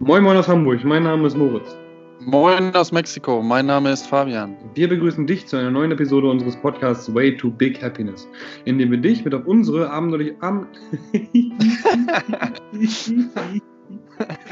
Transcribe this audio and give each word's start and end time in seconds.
Moin 0.00 0.22
Moin 0.22 0.36
aus 0.36 0.46
Hamburg, 0.46 0.84
mein 0.84 1.02
Name 1.02 1.26
ist 1.26 1.36
Moritz. 1.36 1.76
Moin 2.20 2.72
aus 2.76 2.92
Mexiko, 2.92 3.42
mein 3.42 3.66
Name 3.66 3.90
ist 3.90 4.06
Fabian. 4.06 4.56
Wir 4.74 4.88
begrüßen 4.88 5.26
dich 5.26 5.48
zu 5.48 5.56
einer 5.56 5.72
neuen 5.72 5.90
Episode 5.90 6.30
unseres 6.30 6.56
Podcasts 6.56 7.12
Way 7.12 7.36
to 7.36 7.50
Big 7.50 7.82
Happiness, 7.82 8.28
in 8.64 8.78
dem 8.78 8.92
wir 8.92 8.98
dich 8.98 9.24
mit 9.24 9.34
auf 9.34 9.44
unsere 9.46 9.90
abenteuerliche 9.90 10.36
Am 10.40 10.68
in 11.12 11.58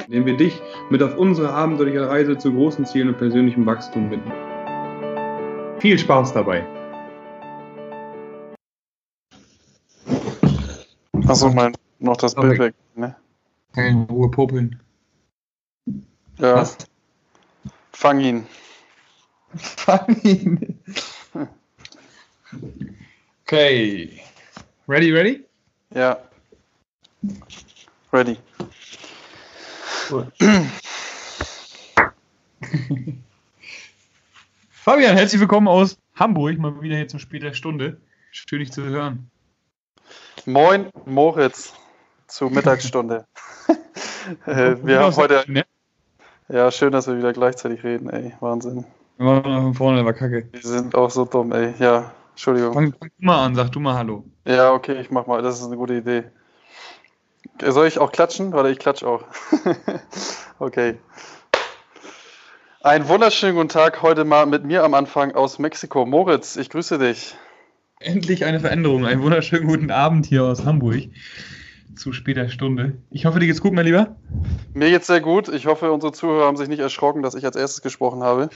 dem 0.09 0.27
wir 0.27 0.37
dich 0.37 0.61
mit 0.90 1.01
auf 1.01 1.16
unsere 1.16 1.52
abenteuerliche 1.52 2.08
Reise 2.08 2.36
zu 2.36 2.52
großen 2.52 2.84
Zielen 2.84 3.10
und 3.10 3.18
persönlichem 3.18 3.64
Wachstum 3.66 4.10
bitten. 4.10 4.32
Viel 5.78 5.96
Spaß 5.96 6.32
dabei. 6.32 6.66
Achso, 11.28 11.50
mal 11.50 11.70
noch 12.00 12.16
das 12.16 12.34
Bild 12.34 12.58
weg. 12.58 12.74
Ne? 12.96 13.14
In 13.76 14.06
Ruhe 14.10 14.28
popeln. 14.28 14.80
Ja, 16.39 16.57
Was? 16.57 16.77
fang 17.92 18.20
ihn. 18.20 18.47
Fang 19.56 20.20
ihn. 20.23 20.79
Okay. 23.43 24.20
Ready, 24.87 25.12
ready? 25.12 25.46
Ja. 25.95 26.19
Ready. 28.12 28.37
Fabian, 34.71 35.16
herzlich 35.16 35.41
willkommen 35.41 35.68
aus 35.68 35.96
Hamburg, 36.15 36.59
mal 36.59 36.82
wieder 36.82 36.96
hier 36.96 37.09
zu 37.09 37.18
später 37.18 37.55
Stunde. 37.55 37.98
Schön, 38.30 38.59
dich 38.59 38.73
zu 38.73 38.84
hören. 38.84 39.30
Moin, 40.45 40.91
Moritz. 41.07 41.73
Zur 42.27 42.51
Mittagsstunde. 42.51 43.27
äh, 44.46 44.77
wir 44.82 45.01
haben 45.01 45.16
heute. 45.16 45.45
Ne? 45.51 45.66
Ja, 46.48 46.70
schön, 46.70 46.92
dass 46.92 47.09
wir 47.09 47.18
wieder 47.18 47.32
gleichzeitig 47.32 47.82
reden, 47.82 48.09
ey. 48.09 48.32
Wahnsinn. 48.38 48.84
Wir 49.16 49.26
waren 49.26 49.43
noch 49.43 49.62
von 49.62 49.74
vorne, 49.74 50.04
war 50.04 50.12
kacke. 50.12 50.48
Wir 50.52 50.60
sind 50.60 50.95
auch 50.95 51.10
so 51.10 51.24
dumm, 51.24 51.51
ey. 51.52 51.74
Ja, 51.80 52.12
Entschuldigung. 52.30 52.73
Fang, 52.73 52.93
fang 52.93 53.10
du 53.18 53.26
mal 53.26 53.45
an, 53.45 53.54
sag 53.57 53.73
du 53.73 53.80
mal 53.80 53.95
Hallo. 53.95 54.24
Ja, 54.45 54.73
okay, 54.73 55.01
ich 55.01 55.10
mach 55.10 55.26
mal. 55.26 55.43
Das 55.43 55.59
ist 55.59 55.66
eine 55.66 55.76
gute 55.76 55.95
Idee. 55.95 56.24
Soll 57.65 57.88
ich 57.88 57.98
auch 57.98 58.12
klatschen? 58.12 58.54
Oder 58.54 58.71
ich 58.71 58.79
klatsch 58.79 59.02
auch. 59.02 59.24
okay. 60.60 60.98
Einen 62.80 63.09
wunderschönen 63.09 63.56
guten 63.56 63.68
Tag 63.68 64.03
heute 64.03 64.25
mal 64.25 64.47
mit 64.47 64.65
mir 64.65 64.84
am 64.84 64.94
Anfang 64.94 65.34
aus 65.34 65.59
Mexiko. 65.59 66.06
Moritz, 66.06 66.54
ich 66.56 66.71
grüße 66.71 66.99
dich. 66.99 67.34
Endlich 67.99 68.44
eine 68.44 68.60
Veränderung. 68.60 69.04
Einen 69.04 69.22
wunderschönen 69.22 69.66
guten 69.66 69.91
Abend 69.91 70.26
hier 70.26 70.44
aus 70.44 70.65
Hamburg. 70.65 71.09
Zu 71.94 72.12
später 72.12 72.48
Stunde. 72.48 72.97
Ich 73.10 73.25
hoffe, 73.25 73.38
dir 73.38 73.47
geht's 73.47 73.60
gut, 73.60 73.72
mein 73.72 73.87
Lieber. 73.87 74.16
Mir 74.75 74.91
geht's 74.91 75.06
sehr 75.06 75.20
gut. 75.20 75.48
Ich 75.48 75.66
hoffe, 75.66 75.93
unsere 75.93 76.12
Zuhörer 76.12 76.47
haben 76.47 76.56
sich 76.56 76.69
nicht 76.69 76.81
erschrocken, 76.81 77.22
dass 77.22 77.34
ich 77.34 77.44
als 77.44 77.56
erstes 77.56 77.82
gesprochen 77.82 78.22
habe. 78.22 78.50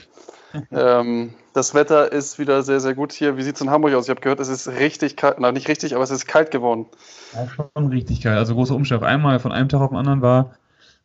ähm, 0.71 1.33
das 1.53 1.73
Wetter 1.73 2.11
ist 2.11 2.39
wieder 2.39 2.61
sehr, 2.63 2.79
sehr 2.79 2.93
gut 2.93 3.13
hier. 3.13 3.37
Wie 3.37 3.43
sieht's 3.43 3.61
in 3.61 3.69
Hamburg 3.69 3.93
aus? 3.93 4.05
Ich 4.05 4.09
habe 4.09 4.21
gehört, 4.21 4.39
es 4.39 4.49
ist 4.49 4.67
richtig 4.67 5.15
kalt. 5.15 5.37
Na, 5.39 5.51
nicht 5.51 5.67
richtig, 5.67 5.95
aber 5.95 6.03
es 6.03 6.11
ist 6.11 6.27
kalt 6.27 6.51
geworden. 6.51 6.85
Ja, 7.33 7.47
schon 7.47 7.87
richtig 7.87 8.21
geil. 8.21 8.37
Also 8.37 8.53
großer 8.53 8.75
Umschlag. 8.75 9.03
Einmal 9.03 9.39
von 9.39 9.51
einem 9.51 9.69
Tag 9.69 9.81
auf 9.81 9.89
den 9.89 9.97
anderen 9.97 10.21
war 10.21 10.55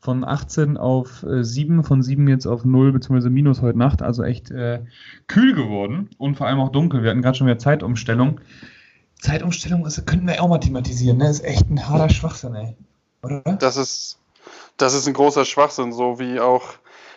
von 0.01 0.25
18 0.25 0.77
auf 0.77 1.23
äh, 1.23 1.43
7, 1.43 1.83
von 1.83 2.03
7 2.03 2.29
jetzt 2.29 2.47
auf 2.47 2.65
0 2.65 2.93
bzw. 2.93 3.31
minus 3.31 3.63
heute 3.63 3.79
Nacht. 3.79 4.03
Also 4.03 4.23
echt 4.23 4.51
äh, 4.51 4.81
kühl 5.27 5.55
geworden 5.55 6.11
und 6.19 6.37
vor 6.37 6.47
allem 6.47 6.61
auch 6.61 6.71
dunkel. 6.71 7.03
Wir 7.03 7.11
hatten 7.11 7.23
gerade 7.23 7.37
schon 7.37 7.47
wieder 7.47 7.59
Zeitumstellung. 7.59 8.41
Zeitumstellung 9.21 9.87
ist, 9.87 10.05
könnten 10.07 10.27
wir 10.27 10.43
auch 10.43 10.49
mal 10.49 10.59
thematisieren. 10.59 11.19
Ne? 11.19 11.29
Ist 11.29 11.45
echt 11.45 11.69
ein 11.71 11.89
harter 11.89 12.09
Schwachsinn, 12.09 12.55
ey. 12.55 12.77
Oder? 13.23 13.41
Das 13.59 13.77
ist, 13.77 14.19
das 14.77 14.95
ist 14.95 15.07
ein 15.07 15.15
großer 15.15 15.45
Schwachsinn, 15.45 15.93
so 15.93 16.19
wie 16.19 16.41
auch 16.41 16.65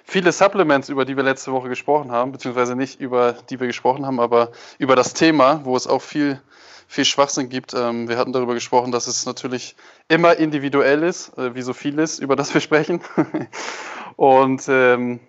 viele 0.04 0.32
Supplements, 0.32 0.90
über 0.90 1.06
die 1.06 1.16
wir 1.16 1.24
letzte 1.24 1.52
Woche 1.52 1.70
gesprochen 1.70 2.12
haben, 2.12 2.32
beziehungsweise 2.32 2.76
nicht 2.76 3.00
über 3.00 3.34
die 3.34 3.60
wir 3.60 3.68
gesprochen 3.68 4.06
haben, 4.06 4.20
aber 4.20 4.52
über 4.78 4.96
das 4.96 5.14
Thema, 5.14 5.62
wo 5.66 5.76
es 5.76 5.88
auch 5.88 6.02
viel, 6.02 6.42
viel 6.88 7.06
Schwachsinn 7.06 7.50
gibt. 7.50 7.74
Ähm, 7.74 8.10
wir 8.10 8.18
hatten 8.18 8.34
darüber 8.34 8.54
gesprochen, 8.54 8.92
dass 8.92 9.08
es 9.08 9.26
natürlich 9.26 9.76
immer 10.08 10.36
individuell 10.38 11.04
ist, 11.04 11.38
äh, 11.38 11.54
wie 11.54 11.62
so 11.62 11.74
vieles, 11.74 12.20
über 12.20 12.36
das 12.36 12.54
wir 12.54 12.62
sprechen. 12.62 13.02
Und 14.16 14.64
ähm, 14.68 15.20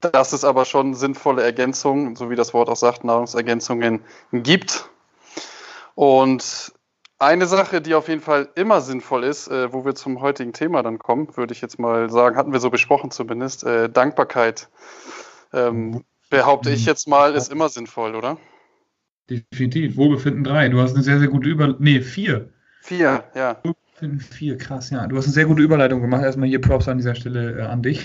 dass 0.00 0.32
es 0.32 0.44
aber 0.44 0.66
schon 0.66 0.94
sinnvolle 0.94 1.42
Ergänzungen, 1.42 2.14
so 2.16 2.28
wie 2.28 2.36
das 2.36 2.52
Wort 2.52 2.68
auch 2.68 2.76
sagt, 2.76 3.04
Nahrungsergänzungen 3.04 4.04
gibt. 4.32 4.90
Und 5.94 6.72
eine 7.18 7.46
Sache, 7.46 7.80
die 7.80 7.94
auf 7.94 8.08
jeden 8.08 8.20
Fall 8.20 8.48
immer 8.54 8.80
sinnvoll 8.80 9.24
ist, 9.24 9.48
äh, 9.48 9.72
wo 9.72 9.84
wir 9.84 9.94
zum 9.94 10.20
heutigen 10.20 10.52
Thema 10.52 10.82
dann 10.82 10.98
kommen, 10.98 11.36
würde 11.36 11.52
ich 11.52 11.60
jetzt 11.60 11.78
mal 11.78 12.10
sagen, 12.10 12.36
hatten 12.36 12.52
wir 12.52 12.60
so 12.60 12.70
besprochen 12.70 13.10
zumindest, 13.10 13.64
äh, 13.64 13.88
Dankbarkeit. 13.88 14.68
Ähm, 15.52 16.04
behaupte 16.30 16.70
ich 16.70 16.84
jetzt 16.84 17.06
mal, 17.06 17.34
ist 17.34 17.52
immer 17.52 17.68
sinnvoll, 17.68 18.16
oder? 18.16 18.38
Definitiv. 19.30 19.96
Wohlbefinden 19.96 20.44
3. 20.44 20.68
Du 20.68 20.80
hast 20.80 20.94
eine 20.94 21.02
sehr, 21.02 21.18
sehr 21.18 21.28
gute 21.28 21.48
Über... 21.48 21.76
Nee, 21.78 22.00
4. 22.00 22.50
Vier, 22.82 23.24
ja. 23.34 23.62
Wohlbefinden 23.94 24.20
4. 24.20 24.58
Krass, 24.58 24.90
ja. 24.90 25.06
Du 25.06 25.16
hast 25.16 25.24
eine 25.24 25.32
sehr 25.32 25.46
gute 25.46 25.62
Überleitung 25.62 26.00
gemacht. 26.00 26.22
Erstmal 26.22 26.48
hier 26.48 26.60
Props 26.60 26.88
an 26.88 26.98
dieser 26.98 27.14
Stelle 27.14 27.58
äh, 27.58 27.62
an 27.62 27.82
dich. 27.82 28.04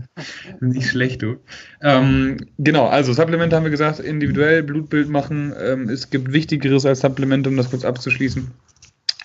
Nicht 0.60 0.88
schlecht, 0.88 1.22
du. 1.22 1.36
Ähm, 1.80 2.36
genau, 2.58 2.86
also 2.86 3.12
Supplemente 3.12 3.56
haben 3.56 3.64
wir 3.64 3.70
gesagt, 3.70 4.00
individuell 4.00 4.62
Blutbild 4.62 5.08
machen. 5.08 5.54
Ähm, 5.60 5.88
es 5.88 6.10
gibt 6.10 6.32
Wichtigeres 6.32 6.84
als 6.84 7.00
Supplemente, 7.00 7.48
um 7.48 7.56
das 7.56 7.70
kurz 7.70 7.84
abzuschließen. 7.84 8.50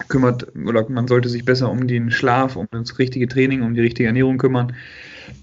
Kümmert, 0.10 0.48
oder 0.56 0.88
man 0.90 1.08
sollte 1.08 1.30
sich 1.30 1.46
besser 1.46 1.72
um 1.72 1.88
den 1.88 2.12
Schlaf, 2.12 2.56
um 2.56 2.68
das 2.70 3.00
richtige 3.00 3.28
Training, 3.28 3.62
um 3.64 3.74
die 3.74 3.82
richtige 3.82 4.08
Ernährung 4.08 4.38
kümmern, 4.38 4.74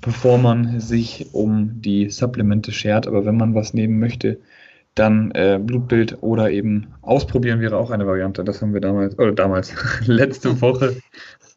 bevor 0.03 0.37
man 0.39 0.79
sich 0.79 1.29
um 1.33 1.81
die 1.81 2.11
Supplemente 2.11 2.71
schert. 2.71 3.07
Aber 3.07 3.25
wenn 3.25 3.37
man 3.37 3.55
was 3.55 3.75
nehmen 3.75 3.99
möchte, 3.99 4.39
dann 4.95 5.31
äh, 5.33 5.59
Blutbild 5.61 6.19
oder 6.23 6.51
eben 6.51 6.95
ausprobieren 7.03 7.61
wäre 7.61 7.77
auch 7.77 7.91
eine 7.91 8.07
Variante. 8.07 8.45
Das 8.45 8.61
haben 8.61 8.75
wir 8.75 8.81
damals, 8.81 9.19
oder 9.19 9.33
damals, 9.33 9.75
letzte 10.07 10.61
Woche, 10.61 10.97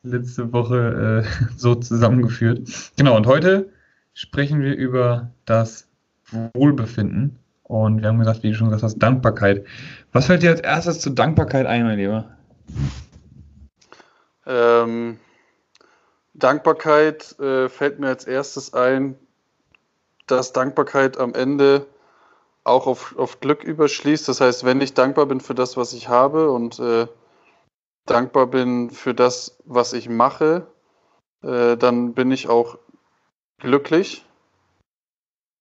letzte 0.03 0.53
Woche 0.53 1.25
äh, 1.25 1.47
so 1.57 1.75
zusammengeführt. 1.75 2.61
Genau, 2.97 3.15
und 3.17 3.27
heute 3.27 3.69
sprechen 4.13 4.61
wir 4.61 4.75
über 4.75 5.31
das 5.45 5.87
Wohlbefinden. 6.53 7.37
Und 7.63 8.01
wir 8.01 8.09
haben 8.09 8.19
gesagt, 8.19 8.43
wie 8.43 8.51
du 8.51 8.55
schon 8.55 8.67
gesagt 8.67 8.83
hast, 8.83 8.99
Dankbarkeit. 8.99 9.65
Was 10.11 10.27
fällt 10.27 10.43
dir 10.43 10.51
als 10.51 10.61
erstes 10.61 10.99
zu 10.99 11.09
Dankbarkeit 11.09 11.65
ein, 11.65 11.83
mein 11.83 11.97
Lieber? 11.97 12.29
Ähm, 14.45 15.17
Dankbarkeit 16.35 17.37
äh, 17.39 17.69
fällt 17.69 17.99
mir 17.99 18.07
als 18.07 18.25
erstes 18.25 18.73
ein, 18.73 19.15
dass 20.27 20.53
Dankbarkeit 20.53 21.17
am 21.17 21.33
Ende 21.33 21.87
auch 22.65 22.87
auf, 22.87 23.15
auf 23.17 23.39
Glück 23.39 23.63
überschließt. 23.63 24.27
Das 24.27 24.41
heißt, 24.41 24.65
wenn 24.65 24.81
ich 24.81 24.93
dankbar 24.93 25.27
bin 25.27 25.39
für 25.39 25.55
das, 25.55 25.77
was 25.77 25.93
ich 25.93 26.09
habe 26.09 26.51
und 26.51 26.79
äh, 26.79 27.07
dankbar 28.05 28.47
bin 28.47 28.89
für 28.89 29.13
das, 29.13 29.57
was 29.63 29.93
ich 29.93 30.09
mache, 30.09 30.67
äh, 31.43 31.77
dann 31.77 32.13
bin 32.13 32.31
ich 32.31 32.49
auch 32.49 32.79
glücklich. 33.59 34.25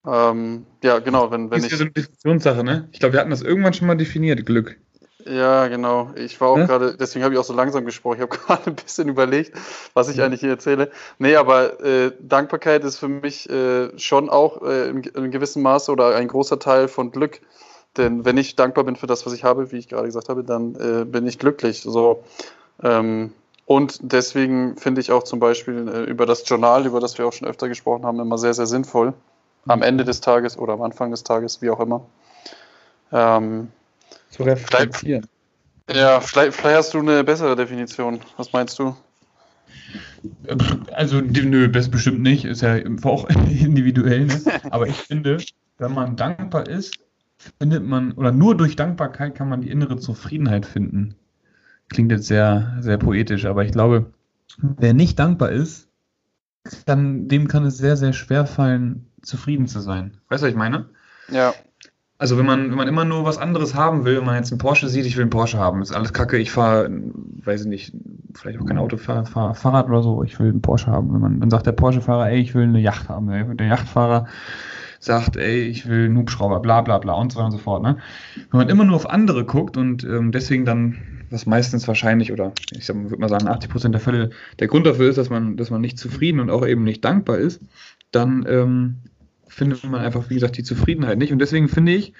Ähm, 0.05 0.65
ja, 0.83 0.99
genau, 0.99 1.31
wenn, 1.31 1.49
wenn 1.49 1.61
das 1.61 1.65
ist 1.65 1.71
ja 1.71 1.77
so 1.77 1.83
eine 1.85 1.93
Definitionssache, 1.93 2.63
ne? 2.63 2.89
Ich 2.91 2.99
glaube, 2.99 3.13
wir 3.13 3.19
hatten 3.19 3.31
das 3.31 3.41
irgendwann 3.41 3.73
schon 3.73 3.87
mal 3.87 3.97
definiert, 3.97 4.45
Glück. 4.45 4.79
Ja, 5.25 5.67
genau. 5.67 6.11
Ich 6.15 6.39
war 6.39 6.49
auch 6.49 6.57
Ne? 6.57 6.67
gerade, 6.67 6.95
deswegen 6.97 7.23
habe 7.25 7.33
ich 7.33 7.39
auch 7.39 7.45
so 7.45 7.53
langsam 7.53 7.83
gesprochen. 7.83 8.17
Ich 8.17 8.21
habe 8.21 8.37
gerade 8.45 8.67
ein 8.67 8.75
bisschen 8.75 9.09
überlegt, 9.09 9.57
was 9.93 10.07
ich 10.09 10.21
eigentlich 10.21 10.41
hier 10.41 10.51
erzähle. 10.51 10.91
Nee, 11.17 11.35
aber 11.35 11.79
äh, 11.83 12.11
Dankbarkeit 12.19 12.83
ist 12.83 12.97
für 12.99 13.07
mich 13.07 13.49
äh, 13.49 13.97
schon 13.97 14.29
auch 14.29 14.61
äh, 14.61 14.89
in, 14.89 15.03
in 15.03 15.31
gewissem 15.31 15.63
Maße 15.63 15.91
oder 15.91 16.15
ein 16.15 16.27
großer 16.27 16.59
Teil 16.59 16.87
von 16.87 17.11
Glück. 17.11 17.41
Denn 17.97 18.25
wenn 18.25 18.37
ich 18.37 18.55
dankbar 18.55 18.83
bin 18.83 18.95
für 18.95 19.07
das, 19.07 19.25
was 19.25 19.33
ich 19.33 19.43
habe, 19.43 19.71
wie 19.71 19.77
ich 19.77 19.87
gerade 19.87 20.05
gesagt 20.05 20.29
habe, 20.29 20.43
dann 20.43 20.75
äh, 20.75 21.05
bin 21.05 21.25
ich 21.25 21.39
glücklich. 21.39 21.81
So. 21.81 22.23
Ähm, 22.83 23.33
und 23.65 23.99
deswegen 24.01 24.77
finde 24.77 25.01
ich 25.01 25.11
auch 25.11 25.23
zum 25.23 25.39
Beispiel 25.39 25.87
äh, 25.87 26.03
über 26.03 26.25
das 26.25 26.47
Journal, 26.47 26.85
über 26.85 26.99
das 26.99 27.17
wir 27.17 27.25
auch 27.25 27.33
schon 27.33 27.47
öfter 27.47 27.67
gesprochen 27.67 28.05
haben, 28.05 28.19
immer 28.19 28.37
sehr, 28.37 28.53
sehr 28.53 28.67
sinnvoll. 28.67 29.13
Am 29.65 29.81
Ende 29.81 30.03
des 30.03 30.21
Tages 30.21 30.59
oder 30.59 30.73
am 30.73 30.83
Anfang 30.83 31.09
des 31.09 31.23
Tages, 31.23 31.63
wie 31.63 31.71
auch 31.71 31.79
immer. 31.79 32.01
Ähm, 33.11 33.69
Zu 34.35 34.43
reflektieren. 34.43 35.25
ja, 35.89 36.19
vielleicht, 36.19 36.55
vielleicht 36.55 36.77
hast 36.77 36.93
du 36.93 36.99
eine 36.99 37.23
bessere 37.23 37.55
Definition. 37.55 38.19
Was 38.35 38.51
meinst 38.51 38.77
du? 38.79 38.97
Also, 40.91 41.21
nö, 41.21 41.69
das 41.69 41.89
bestimmt 41.89 42.21
nicht. 42.21 42.43
Ist 42.43 42.61
ja 42.61 42.77
auch 43.03 43.29
individuell, 43.49 44.25
ne? 44.25 44.41
Aber 44.71 44.87
ich 44.87 44.97
finde, 44.97 45.37
wenn 45.77 45.93
man 45.93 46.17
dankbar 46.17 46.67
ist, 46.67 46.97
findet 47.59 47.85
man, 47.85 48.11
oder 48.11 48.33
nur 48.33 48.57
durch 48.57 48.75
Dankbarkeit 48.75 49.35
kann 49.35 49.47
man 49.47 49.61
die 49.61 49.71
innere 49.71 49.99
Zufriedenheit 49.99 50.65
finden. 50.65 51.15
Klingt 51.87 52.11
jetzt 52.11 52.27
sehr, 52.27 52.75
sehr 52.81 52.97
poetisch, 52.97 53.45
aber 53.45 53.63
ich 53.63 53.71
glaube, 53.71 54.11
wer 54.57 54.93
nicht 54.93 55.17
dankbar 55.17 55.51
ist, 55.51 55.87
dann, 56.85 57.29
dem 57.29 57.47
kann 57.47 57.65
es 57.65 57.77
sehr, 57.77 57.95
sehr 57.95 58.11
schwer 58.11 58.45
fallen, 58.45 59.07
zufrieden 59.21 59.67
zu 59.67 59.79
sein. 59.79 60.17
Weißt 60.27 60.43
du, 60.43 60.47
was 60.47 60.51
ich 60.51 60.57
meine? 60.57 60.89
Ja, 61.29 61.53
Also 62.17 62.37
wenn 62.37 62.45
man, 62.45 62.69
wenn 62.69 62.77
man 62.77 62.87
immer 62.87 63.03
nur 63.03 63.25
was 63.25 63.37
anderes 63.37 63.75
haben 63.75 64.05
will, 64.05 64.17
wenn 64.17 64.25
man 64.25 64.37
jetzt 64.37 64.51
einen 64.51 64.59
Porsche 64.59 64.87
sieht, 64.87 65.05
ich 65.05 65.17
will 65.17 65.23
einen 65.23 65.31
Porsche 65.31 65.57
haben, 65.57 65.81
ist 65.81 65.91
alles 65.91 66.13
kacke, 66.13 66.37
ich 66.37 66.49
fahre, 66.49 66.89
weiß 67.43 67.61
ich 67.61 67.67
nicht, 67.67 67.93
vielleicht 68.33 68.59
auch 68.59 68.65
kein 68.65 68.77
Auto, 68.77 68.95
fahre 68.95 69.25
fahr, 69.25 69.53
Fahrrad 69.53 69.89
oder 69.89 70.01
so, 70.01 70.23
ich 70.23 70.39
will 70.39 70.47
einen 70.47 70.61
Porsche 70.61 70.87
haben. 70.87 71.13
Wenn 71.13 71.19
man, 71.19 71.39
dann 71.41 71.49
sagt 71.49 71.65
der 71.65 71.73
Porsche-Fahrer, 71.73 72.29
ey, 72.29 72.39
ich 72.39 72.55
will 72.55 72.63
eine 72.63 72.79
Yacht 72.79 73.09
haben. 73.09 73.29
Ey. 73.29 73.43
Der 73.57 73.67
Yachtfahrer 73.67 74.27
sagt, 74.99 75.35
ey, 75.35 75.63
ich 75.63 75.87
will 75.87 76.05
einen 76.05 76.17
Hubschrauber, 76.17 76.61
bla 76.61 76.81
bla 76.81 76.97
bla 76.99 77.13
und 77.13 77.33
so 77.33 77.37
weiter 77.37 77.47
und 77.47 77.51
so 77.51 77.57
fort. 77.57 77.83
Ne? 77.83 77.97
Wenn 78.49 78.59
man 78.59 78.69
immer 78.69 78.85
nur 78.85 78.95
auf 78.95 79.09
andere 79.09 79.43
guckt 79.43 79.75
und 79.75 80.03
ähm, 80.03 80.31
deswegen 80.31 80.63
dann, 80.63 80.97
was 81.29 81.45
meistens 81.45 81.87
wahrscheinlich, 81.87 82.31
oder 82.31 82.53
ich 82.71 82.87
würde 82.87 83.17
mal 83.17 83.29
sagen, 83.29 83.47
80 83.47 83.69
Prozent 83.69 83.93
der 83.93 84.01
Fälle 84.01 84.29
der 84.59 84.67
Grund 84.67 84.85
dafür 84.85 85.09
ist, 85.09 85.17
dass 85.17 85.29
man, 85.29 85.57
dass 85.57 85.69
man 85.69 85.81
nicht 85.81 85.99
zufrieden 85.99 86.39
und 86.39 86.49
auch 86.49 86.65
eben 86.65 86.83
nicht 86.83 87.03
dankbar 87.03 87.37
ist, 87.37 87.61
dann 88.11 88.45
ähm, 88.47 88.97
findet 89.55 89.85
man 89.85 90.01
einfach, 90.01 90.29
wie 90.29 90.33
gesagt, 90.33 90.57
die 90.57 90.63
Zufriedenheit 90.63 91.17
nicht. 91.17 91.31
Und 91.31 91.39
deswegen 91.39 91.69
finde 91.69 91.93
ich, 91.93 92.11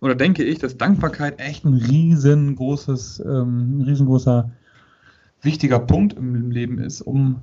oder 0.00 0.14
denke 0.14 0.44
ich, 0.44 0.60
dass 0.60 0.78
Dankbarkeit 0.78 1.40
echt 1.40 1.64
ein 1.64 1.74
riesengroßes, 1.74 3.20
ähm, 3.26 3.82
riesengroßer, 3.84 4.48
wichtiger 5.42 5.80
Punkt 5.80 6.12
im 6.12 6.52
Leben 6.52 6.78
ist, 6.78 7.00
um 7.00 7.40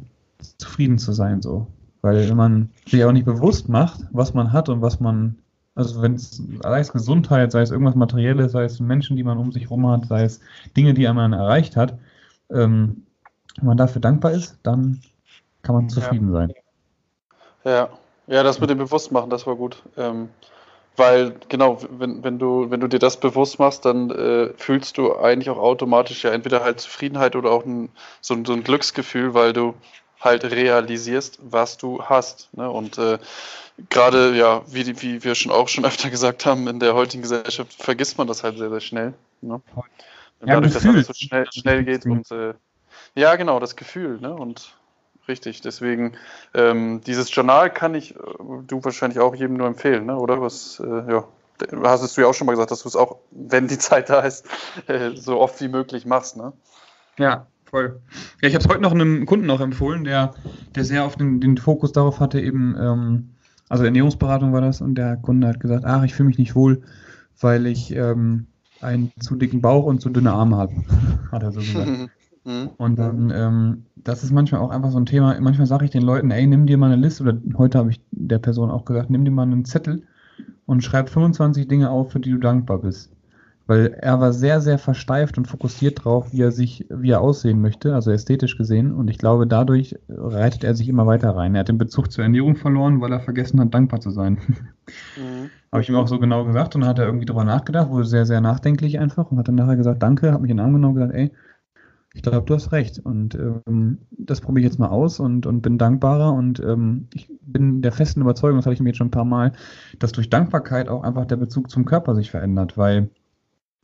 zufrieden 0.57 0.97
zu 0.97 1.11
sein, 1.11 1.41
so. 1.41 1.67
Weil 2.01 2.29
wenn 2.29 2.37
man 2.37 2.69
sich 2.87 3.03
auch 3.03 3.11
nicht 3.11 3.25
bewusst 3.25 3.67
macht, 3.67 3.99
was 4.11 4.33
man 4.33 4.53
hat 4.53 4.69
und 4.69 4.81
was 4.81 5.01
man, 5.01 5.37
also 5.75 6.01
wenn 6.01 6.13
es, 6.13 6.41
sei 6.63 6.79
es 6.79 6.93
Gesundheit, 6.93 7.51
sei 7.51 7.61
es 7.61 7.71
irgendwas 7.71 7.95
Materielles, 7.95 8.53
sei 8.53 8.63
es 8.63 8.79
Menschen, 8.79 9.17
die 9.17 9.23
man 9.23 9.37
um 9.37 9.51
sich 9.51 9.63
herum 9.63 9.85
hat, 9.87 10.05
sei 10.05 10.23
es 10.23 10.39
Dinge, 10.77 10.93
die 10.93 11.11
man 11.11 11.33
erreicht 11.33 11.75
hat, 11.75 11.99
ähm, 12.49 13.03
wenn 13.57 13.67
man 13.67 13.77
dafür 13.77 13.99
dankbar 14.01 14.31
ist, 14.31 14.57
dann 14.63 15.01
kann 15.61 15.75
man 15.75 15.89
zufrieden 15.89 16.27
ja. 16.27 16.33
sein. 16.33 16.53
Ja, 17.65 17.89
ja, 18.31 18.43
das 18.43 18.59
mit 18.61 18.69
dem 18.69 18.77
Bewusstmachen, 18.77 19.29
das 19.29 19.45
war 19.45 19.55
gut. 19.55 19.83
Ähm, 19.97 20.29
weil, 20.95 21.35
genau, 21.49 21.79
wenn, 21.89 22.23
wenn, 22.23 22.39
du, 22.39 22.69
wenn 22.69 22.79
du 22.79 22.87
dir 22.87 22.99
das 22.99 23.19
bewusst 23.19 23.59
machst, 23.59 23.83
dann 23.85 24.09
äh, 24.09 24.53
fühlst 24.55 24.97
du 24.97 25.17
eigentlich 25.17 25.49
auch 25.49 25.57
automatisch 25.57 26.23
ja 26.23 26.31
entweder 26.31 26.63
halt 26.63 26.79
Zufriedenheit 26.79 27.35
oder 27.35 27.51
auch 27.51 27.65
ein, 27.65 27.89
so, 28.21 28.37
so 28.45 28.53
ein 28.53 28.63
Glücksgefühl, 28.63 29.33
weil 29.33 29.51
du 29.51 29.73
halt 30.21 30.45
realisierst, 30.45 31.39
was 31.41 31.77
du 31.77 32.03
hast. 32.03 32.49
Ne? 32.53 32.69
Und 32.69 32.97
äh, 32.97 33.19
gerade, 33.89 34.33
ja, 34.35 34.61
wie, 34.67 35.01
wie 35.01 35.23
wir 35.23 35.35
schon 35.35 35.51
auch 35.51 35.67
schon 35.67 35.83
öfter 35.91 36.09
gesagt 36.09 36.45
haben, 36.45 36.67
in 36.69 36.79
der 36.79 36.93
heutigen 36.93 37.23
Gesellschaft 37.23 37.73
vergisst 37.73 38.17
man 38.17 38.27
das 38.27 38.43
halt 38.43 38.57
sehr, 38.57 38.69
sehr 38.69 38.81
schnell. 38.81 39.13
Ne? 39.41 39.61
Ja, 40.45 40.55
Dadurch, 40.55 40.73
dass 40.73 40.85
alles 40.85 41.07
so 41.07 41.13
schnell, 41.13 41.45
schnell 41.51 41.83
geht 41.83 42.05
und 42.05 42.31
äh, 42.31 42.53
ja, 43.13 43.35
genau, 43.35 43.59
das 43.59 43.75
Gefühl, 43.75 44.19
ne? 44.21 44.33
Und 44.33 44.73
richtig. 45.27 45.61
Deswegen, 45.61 46.13
ähm, 46.53 47.01
dieses 47.05 47.33
Journal 47.33 47.71
kann 47.71 47.95
ich, 47.95 48.15
äh, 48.15 48.19
du 48.67 48.83
wahrscheinlich 48.83 49.19
auch 49.19 49.35
jedem 49.35 49.57
nur 49.57 49.67
empfehlen, 49.67 50.05
ne? 50.05 50.17
oder? 50.17 50.41
Was, 50.41 50.79
äh, 50.79 51.11
ja, 51.11 51.25
hast 51.83 52.17
du 52.17 52.21
ja 52.21 52.27
auch 52.27 52.33
schon 52.33 52.47
mal 52.47 52.53
gesagt, 52.53 52.71
dass 52.71 52.83
du 52.83 52.89
es 52.89 52.95
auch, 52.95 53.17
wenn 53.31 53.67
die 53.67 53.77
Zeit 53.77 54.09
da 54.09 54.21
ist, 54.21 54.47
äh, 54.87 55.11
so 55.15 55.39
oft 55.39 55.61
wie 55.61 55.67
möglich 55.67 56.05
machst, 56.05 56.37
ne? 56.37 56.53
Ja, 57.17 57.47
voll. 57.65 58.01
Ja, 58.41 58.47
ich 58.47 58.55
habe 58.55 58.63
es 58.63 58.69
heute 58.69 58.81
noch 58.81 58.91
einem 58.91 59.25
Kunden 59.25 59.45
noch 59.45 59.61
empfohlen, 59.61 60.03
der, 60.03 60.33
der 60.75 60.85
sehr 60.85 61.05
auf 61.05 61.15
den, 61.15 61.39
den 61.39 61.57
Fokus 61.57 61.91
darauf 61.91 62.19
hatte, 62.19 62.39
eben, 62.39 62.75
ähm, 62.79 63.29
also 63.69 63.83
Ernährungsberatung 63.83 64.53
war 64.53 64.61
das, 64.61 64.81
und 64.81 64.95
der 64.95 65.17
Kunde 65.17 65.47
hat 65.47 65.59
gesagt, 65.59 65.85
ach, 65.85 66.03
ich 66.03 66.13
fühle 66.13 66.27
mich 66.27 66.37
nicht 66.37 66.55
wohl, 66.55 66.83
weil 67.39 67.67
ich 67.67 67.95
ähm, 67.95 68.47
einen 68.81 69.11
zu 69.19 69.35
dicken 69.35 69.61
Bauch 69.61 69.85
und 69.85 70.01
zu 70.01 70.09
dünne 70.09 70.33
Arme 70.33 70.57
habe, 70.57 70.73
hat 71.31 71.43
er 71.43 71.51
so 71.51 71.59
gesagt. 71.59 72.09
Mhm. 72.43 72.69
Und 72.77 72.97
dann, 72.97 73.31
ähm, 73.33 73.85
das 73.95 74.23
ist 74.23 74.31
manchmal 74.31 74.61
auch 74.61 74.71
einfach 74.71 74.91
so 74.91 74.97
ein 74.97 75.05
Thema. 75.05 75.39
Manchmal 75.39 75.67
sage 75.67 75.85
ich 75.85 75.91
den 75.91 76.01
Leuten, 76.01 76.31
ey, 76.31 76.47
nimm 76.47 76.65
dir 76.65 76.77
mal 76.77 76.91
eine 76.91 77.01
Liste, 77.01 77.23
oder 77.23 77.37
heute 77.57 77.77
habe 77.77 77.91
ich 77.91 78.01
der 78.11 78.39
Person 78.39 78.71
auch 78.71 78.85
gesagt, 78.85 79.09
nimm 79.09 79.25
dir 79.25 79.31
mal 79.31 79.43
einen 79.43 79.65
Zettel 79.65 80.03
und 80.65 80.83
schreib 80.83 81.09
25 81.09 81.67
Dinge 81.67 81.89
auf, 81.89 82.11
für 82.11 82.19
die 82.19 82.31
du 82.31 82.37
dankbar 82.37 82.79
bist. 82.79 83.11
Weil 83.67 83.93
er 83.99 84.19
war 84.19 84.33
sehr, 84.33 84.59
sehr 84.59 84.79
versteift 84.79 85.37
und 85.37 85.47
fokussiert 85.47 86.03
drauf, 86.03 86.33
wie 86.33 86.41
er 86.41 86.51
sich, 86.51 86.87
wie 86.89 87.11
er 87.11 87.21
aussehen 87.21 87.61
möchte, 87.61 87.93
also 87.93 88.11
ästhetisch 88.11 88.57
gesehen. 88.57 88.91
Und 88.91 89.07
ich 89.07 89.17
glaube, 89.17 89.45
dadurch 89.45 89.95
reitet 90.09 90.63
er 90.63 90.73
sich 90.73 90.89
immer 90.89 91.05
weiter 91.05 91.35
rein. 91.35 91.55
Er 91.55 91.61
hat 91.61 91.69
den 91.69 91.77
Bezug 91.77 92.11
zur 92.11 92.23
Ernährung 92.23 92.55
verloren, 92.55 92.99
weil 93.01 93.11
er 93.11 93.19
vergessen 93.19 93.59
hat, 93.59 93.73
dankbar 93.73 94.01
zu 94.01 94.09
sein. 94.09 94.39
Mhm. 95.15 95.49
Habe 95.71 95.83
ich 95.83 95.89
ihm 95.89 95.95
auch 95.95 96.07
so 96.07 96.19
genau 96.19 96.43
gesagt 96.43 96.75
und 96.75 96.81
dann 96.81 96.89
hat 96.89 96.99
er 96.99 97.05
irgendwie 97.05 97.25
drüber 97.25 97.45
nachgedacht, 97.45 97.89
wurde 97.89 98.03
sehr, 98.03 98.25
sehr 98.25 98.41
nachdenklich 98.41 98.99
einfach 98.99 99.31
und 99.31 99.37
hat 99.37 99.47
dann 99.47 99.55
nachher 99.55 99.77
gesagt, 99.77 100.03
danke, 100.03 100.33
hat 100.33 100.41
mich 100.41 100.51
in 100.51 100.57
den 100.57 100.65
Arm 100.65 100.73
genommen 100.73 100.97
und 100.97 100.99
gesagt, 100.99 101.17
ey, 101.17 101.31
ich 102.13 102.21
glaube, 102.21 102.45
du 102.45 102.53
hast 102.53 102.71
recht. 102.71 102.99
Und 102.99 103.35
ähm, 103.35 103.99
das 104.11 104.41
probiere 104.41 104.65
ich 104.65 104.71
jetzt 104.71 104.79
mal 104.79 104.89
aus 104.89 105.19
und, 105.19 105.45
und 105.45 105.61
bin 105.61 105.77
dankbarer. 105.77 106.33
Und 106.33 106.59
ähm, 106.59 107.07
ich 107.13 107.29
bin 107.41 107.81
der 107.81 107.91
festen 107.91 108.21
Überzeugung, 108.21 108.57
das 108.57 108.65
hatte 108.65 108.73
ich 108.73 108.81
mir 108.81 108.89
jetzt 108.89 108.97
schon 108.97 109.07
ein 109.07 109.11
paar 109.11 109.25
Mal, 109.25 109.53
dass 109.99 110.11
durch 110.11 110.29
Dankbarkeit 110.29 110.89
auch 110.89 111.03
einfach 111.03 111.25
der 111.25 111.37
Bezug 111.37 111.69
zum 111.69 111.85
Körper 111.85 112.15
sich 112.15 112.29
verändert. 112.31 112.77
Weil 112.77 113.09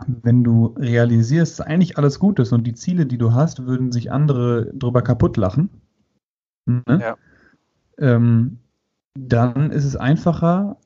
wenn 0.08 0.44
du 0.44 0.76
realisierst, 0.78 1.60
dass 1.60 1.66
eigentlich 1.66 1.98
alles 1.98 2.20
gut 2.20 2.40
ist 2.40 2.52
und 2.52 2.66
die 2.66 2.76
Ziele, 2.76 3.06
die 3.06 3.18
du 3.18 3.34
hast, 3.34 3.66
würden 3.66 3.92
sich 3.92 4.12
andere 4.12 4.72
drüber 4.74 5.02
kaputt 5.02 5.38
lachen, 5.38 5.70
ne? 6.66 6.84
ja. 6.88 7.18
ähm, 7.98 8.60
dann 9.16 9.72
ist 9.72 9.86
es 9.86 9.96
einfacher 9.96 10.78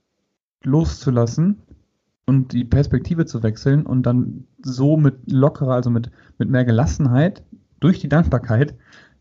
loszulassen 0.64 1.62
und 2.32 2.54
die 2.54 2.64
Perspektive 2.64 3.26
zu 3.26 3.44
wechseln 3.44 3.86
und 3.86 4.04
dann 4.04 4.46
so 4.64 4.96
mit 4.96 5.30
lockerer, 5.30 5.74
also 5.74 5.90
mit, 5.90 6.12
mit 6.38 6.50
mehr 6.50 6.64
Gelassenheit 6.64 7.44
durch 7.82 8.00
die 8.00 8.08
Dankbarkeit 8.08 8.74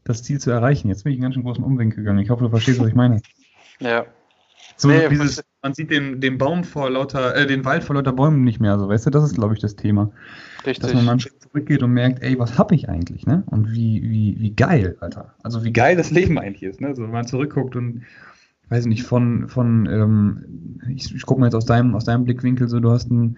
das 0.04 0.22
Ziel 0.22 0.38
zu 0.38 0.52
erreichen. 0.52 0.86
Jetzt 0.86 1.02
bin 1.02 1.12
ich 1.12 1.16
einen 1.16 1.22
ganz 1.22 1.34
schön 1.34 1.42
großen 1.42 1.64
Umweg 1.64 1.96
gegangen. 1.96 2.20
Ich 2.20 2.30
hoffe, 2.30 2.44
du 2.44 2.50
verstehst, 2.50 2.78
was 2.78 2.86
ich 2.86 2.94
meine. 2.94 3.20
Ja. 3.80 4.06
So 4.76 4.86
nee, 4.86 5.08
dieses, 5.08 5.42
man 5.60 5.74
sieht 5.74 5.90
den, 5.90 6.20
den 6.20 6.38
Baum 6.38 6.62
vor 6.62 6.88
lauter, 6.88 7.34
äh, 7.34 7.48
den 7.48 7.64
Wald 7.64 7.82
vor 7.82 7.96
lauter 7.96 8.12
Bäumen 8.12 8.44
nicht 8.44 8.60
mehr. 8.60 8.78
So, 8.78 8.88
weißt 8.88 9.06
du, 9.06 9.10
das 9.10 9.24
ist, 9.24 9.34
glaube 9.34 9.54
ich, 9.54 9.60
das 9.60 9.74
Thema. 9.74 10.12
Richtig. 10.64 10.78
Dass 10.78 10.94
man 10.94 11.04
mal 11.04 11.10
einen 11.10 11.20
Schritt 11.20 11.42
zurückgeht 11.42 11.82
und 11.82 11.90
merkt, 11.90 12.22
ey, 12.22 12.38
was 12.38 12.58
habe 12.58 12.76
ich 12.76 12.88
eigentlich, 12.88 13.26
ne? 13.26 13.42
Und 13.46 13.72
wie, 13.72 14.02
wie, 14.04 14.36
wie 14.38 14.54
geil, 14.54 14.96
Alter. 15.00 15.34
Also 15.42 15.64
wie 15.64 15.72
geil 15.72 15.96
das 15.96 16.12
Leben 16.12 16.38
eigentlich 16.38 16.62
ist, 16.62 16.80
ne? 16.80 16.94
So, 16.94 17.02
wenn 17.02 17.10
man 17.10 17.26
zurückguckt 17.26 17.74
und 17.74 18.02
weiß 18.70 18.86
nicht, 18.86 19.02
von, 19.02 19.48
von 19.48 19.86
ähm, 19.86 20.80
ich, 20.88 21.14
ich 21.14 21.26
gucke 21.26 21.40
mal 21.40 21.46
jetzt 21.46 21.54
aus 21.54 21.66
deinem, 21.66 21.94
aus 21.94 22.04
deinem 22.04 22.24
Blickwinkel, 22.24 22.68
so 22.68 22.80
du 22.80 22.90
hast 22.90 23.10
ein, 23.10 23.36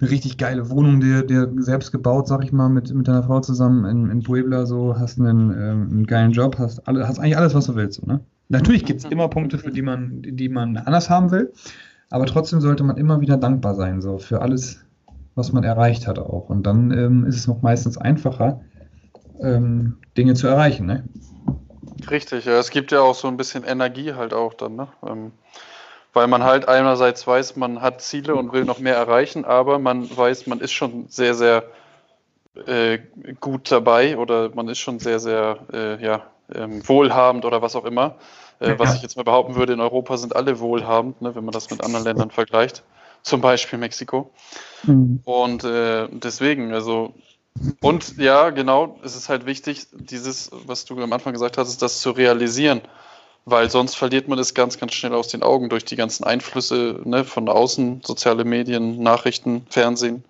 eine 0.00 0.10
richtig 0.10 0.36
geile 0.36 0.68
Wohnung 0.68 1.00
dir, 1.00 1.22
dir 1.22 1.50
selbst 1.56 1.92
gebaut, 1.92 2.28
sag 2.28 2.44
ich 2.44 2.52
mal, 2.52 2.68
mit, 2.68 2.92
mit 2.92 3.08
deiner 3.08 3.22
Frau 3.22 3.40
zusammen 3.40 3.84
in, 3.84 4.10
in 4.10 4.22
Puebla, 4.22 4.66
so, 4.66 4.98
hast 4.98 5.18
einen, 5.20 5.50
ähm, 5.50 5.88
einen 5.90 6.06
geilen 6.06 6.32
Job, 6.32 6.58
hast, 6.58 6.86
alle, 6.86 7.08
hast 7.08 7.18
eigentlich 7.18 7.38
alles, 7.38 7.54
was 7.54 7.66
du 7.66 7.76
willst, 7.76 8.00
so, 8.00 8.06
ne? 8.06 8.20
Natürlich 8.48 8.84
gibt 8.84 9.00
es 9.00 9.10
immer 9.10 9.26
Punkte, 9.28 9.58
für 9.58 9.72
die 9.72 9.82
man, 9.82 10.22
die 10.22 10.48
man 10.48 10.76
anders 10.76 11.10
haben 11.10 11.32
will, 11.32 11.52
aber 12.10 12.26
trotzdem 12.26 12.60
sollte 12.60 12.84
man 12.84 12.96
immer 12.96 13.20
wieder 13.20 13.36
dankbar 13.36 13.74
sein, 13.74 14.00
so, 14.00 14.18
für 14.18 14.42
alles, 14.42 14.84
was 15.34 15.52
man 15.52 15.64
erreicht 15.64 16.06
hat 16.06 16.18
auch. 16.18 16.48
Und 16.48 16.66
dann 16.66 16.90
ähm, 16.90 17.24
ist 17.24 17.36
es 17.36 17.46
noch 17.46 17.62
meistens 17.62 17.98
einfacher, 17.98 18.60
ähm, 19.40 19.96
Dinge 20.16 20.34
zu 20.34 20.46
erreichen, 20.46 20.86
ne? 20.86 21.04
Richtig, 22.10 22.44
ja. 22.44 22.58
Es 22.58 22.70
gibt 22.70 22.92
ja 22.92 23.00
auch 23.00 23.14
so 23.14 23.28
ein 23.28 23.36
bisschen 23.36 23.64
Energie 23.64 24.14
halt 24.14 24.34
auch 24.34 24.54
dann, 24.54 24.76
ne? 24.76 24.88
Ähm, 25.06 25.32
weil 26.12 26.28
man 26.28 26.44
halt 26.44 26.66
einerseits 26.66 27.26
weiß, 27.26 27.56
man 27.56 27.82
hat 27.82 28.00
Ziele 28.00 28.36
und 28.36 28.52
will 28.52 28.64
noch 28.64 28.78
mehr 28.78 28.96
erreichen, 28.96 29.44
aber 29.44 29.78
man 29.78 30.08
weiß, 30.16 30.46
man 30.46 30.60
ist 30.60 30.72
schon 30.72 31.08
sehr, 31.08 31.34
sehr 31.34 31.64
äh, 32.66 32.98
gut 33.40 33.70
dabei 33.70 34.16
oder 34.16 34.50
man 34.54 34.68
ist 34.68 34.78
schon 34.78 34.98
sehr, 34.98 35.20
sehr 35.20 35.58
äh, 35.72 36.02
ja, 36.02 36.22
ähm, 36.54 36.86
wohlhabend 36.88 37.44
oder 37.44 37.60
was 37.60 37.76
auch 37.76 37.84
immer. 37.84 38.16
Äh, 38.60 38.78
was 38.78 38.94
ich 38.94 39.02
jetzt 39.02 39.16
mal 39.16 39.24
behaupten 39.24 39.56
würde, 39.56 39.74
in 39.74 39.80
Europa 39.80 40.16
sind 40.16 40.34
alle 40.34 40.58
wohlhabend, 40.58 41.20
ne, 41.20 41.34
wenn 41.34 41.44
man 41.44 41.52
das 41.52 41.70
mit 41.70 41.84
anderen 41.84 42.04
Ländern 42.04 42.30
vergleicht. 42.30 42.82
Zum 43.22 43.42
Beispiel 43.42 43.78
Mexiko. 43.78 44.30
Mhm. 44.84 45.20
Und 45.24 45.64
äh, 45.64 46.08
deswegen, 46.10 46.72
also 46.72 47.12
und 47.80 48.16
ja, 48.18 48.50
genau, 48.50 48.98
es 49.02 49.16
ist 49.16 49.28
halt 49.28 49.46
wichtig, 49.46 49.86
dieses, 49.92 50.50
was 50.52 50.84
du 50.84 51.00
am 51.02 51.12
Anfang 51.12 51.32
gesagt 51.32 51.58
hast, 51.58 51.80
das 51.82 52.00
zu 52.00 52.10
realisieren. 52.10 52.80
Weil 53.48 53.70
sonst 53.70 53.94
verliert 53.94 54.26
man 54.26 54.40
es 54.40 54.54
ganz, 54.54 54.76
ganz 54.76 54.94
schnell 54.94 55.14
aus 55.14 55.28
den 55.28 55.44
Augen 55.44 55.68
durch 55.68 55.84
die 55.84 55.94
ganzen 55.94 56.24
Einflüsse 56.24 57.00
ne, 57.04 57.24
von 57.24 57.48
außen, 57.48 58.02
soziale 58.04 58.44
Medien, 58.44 59.00
Nachrichten, 59.00 59.66
Fernsehen. 59.70 60.24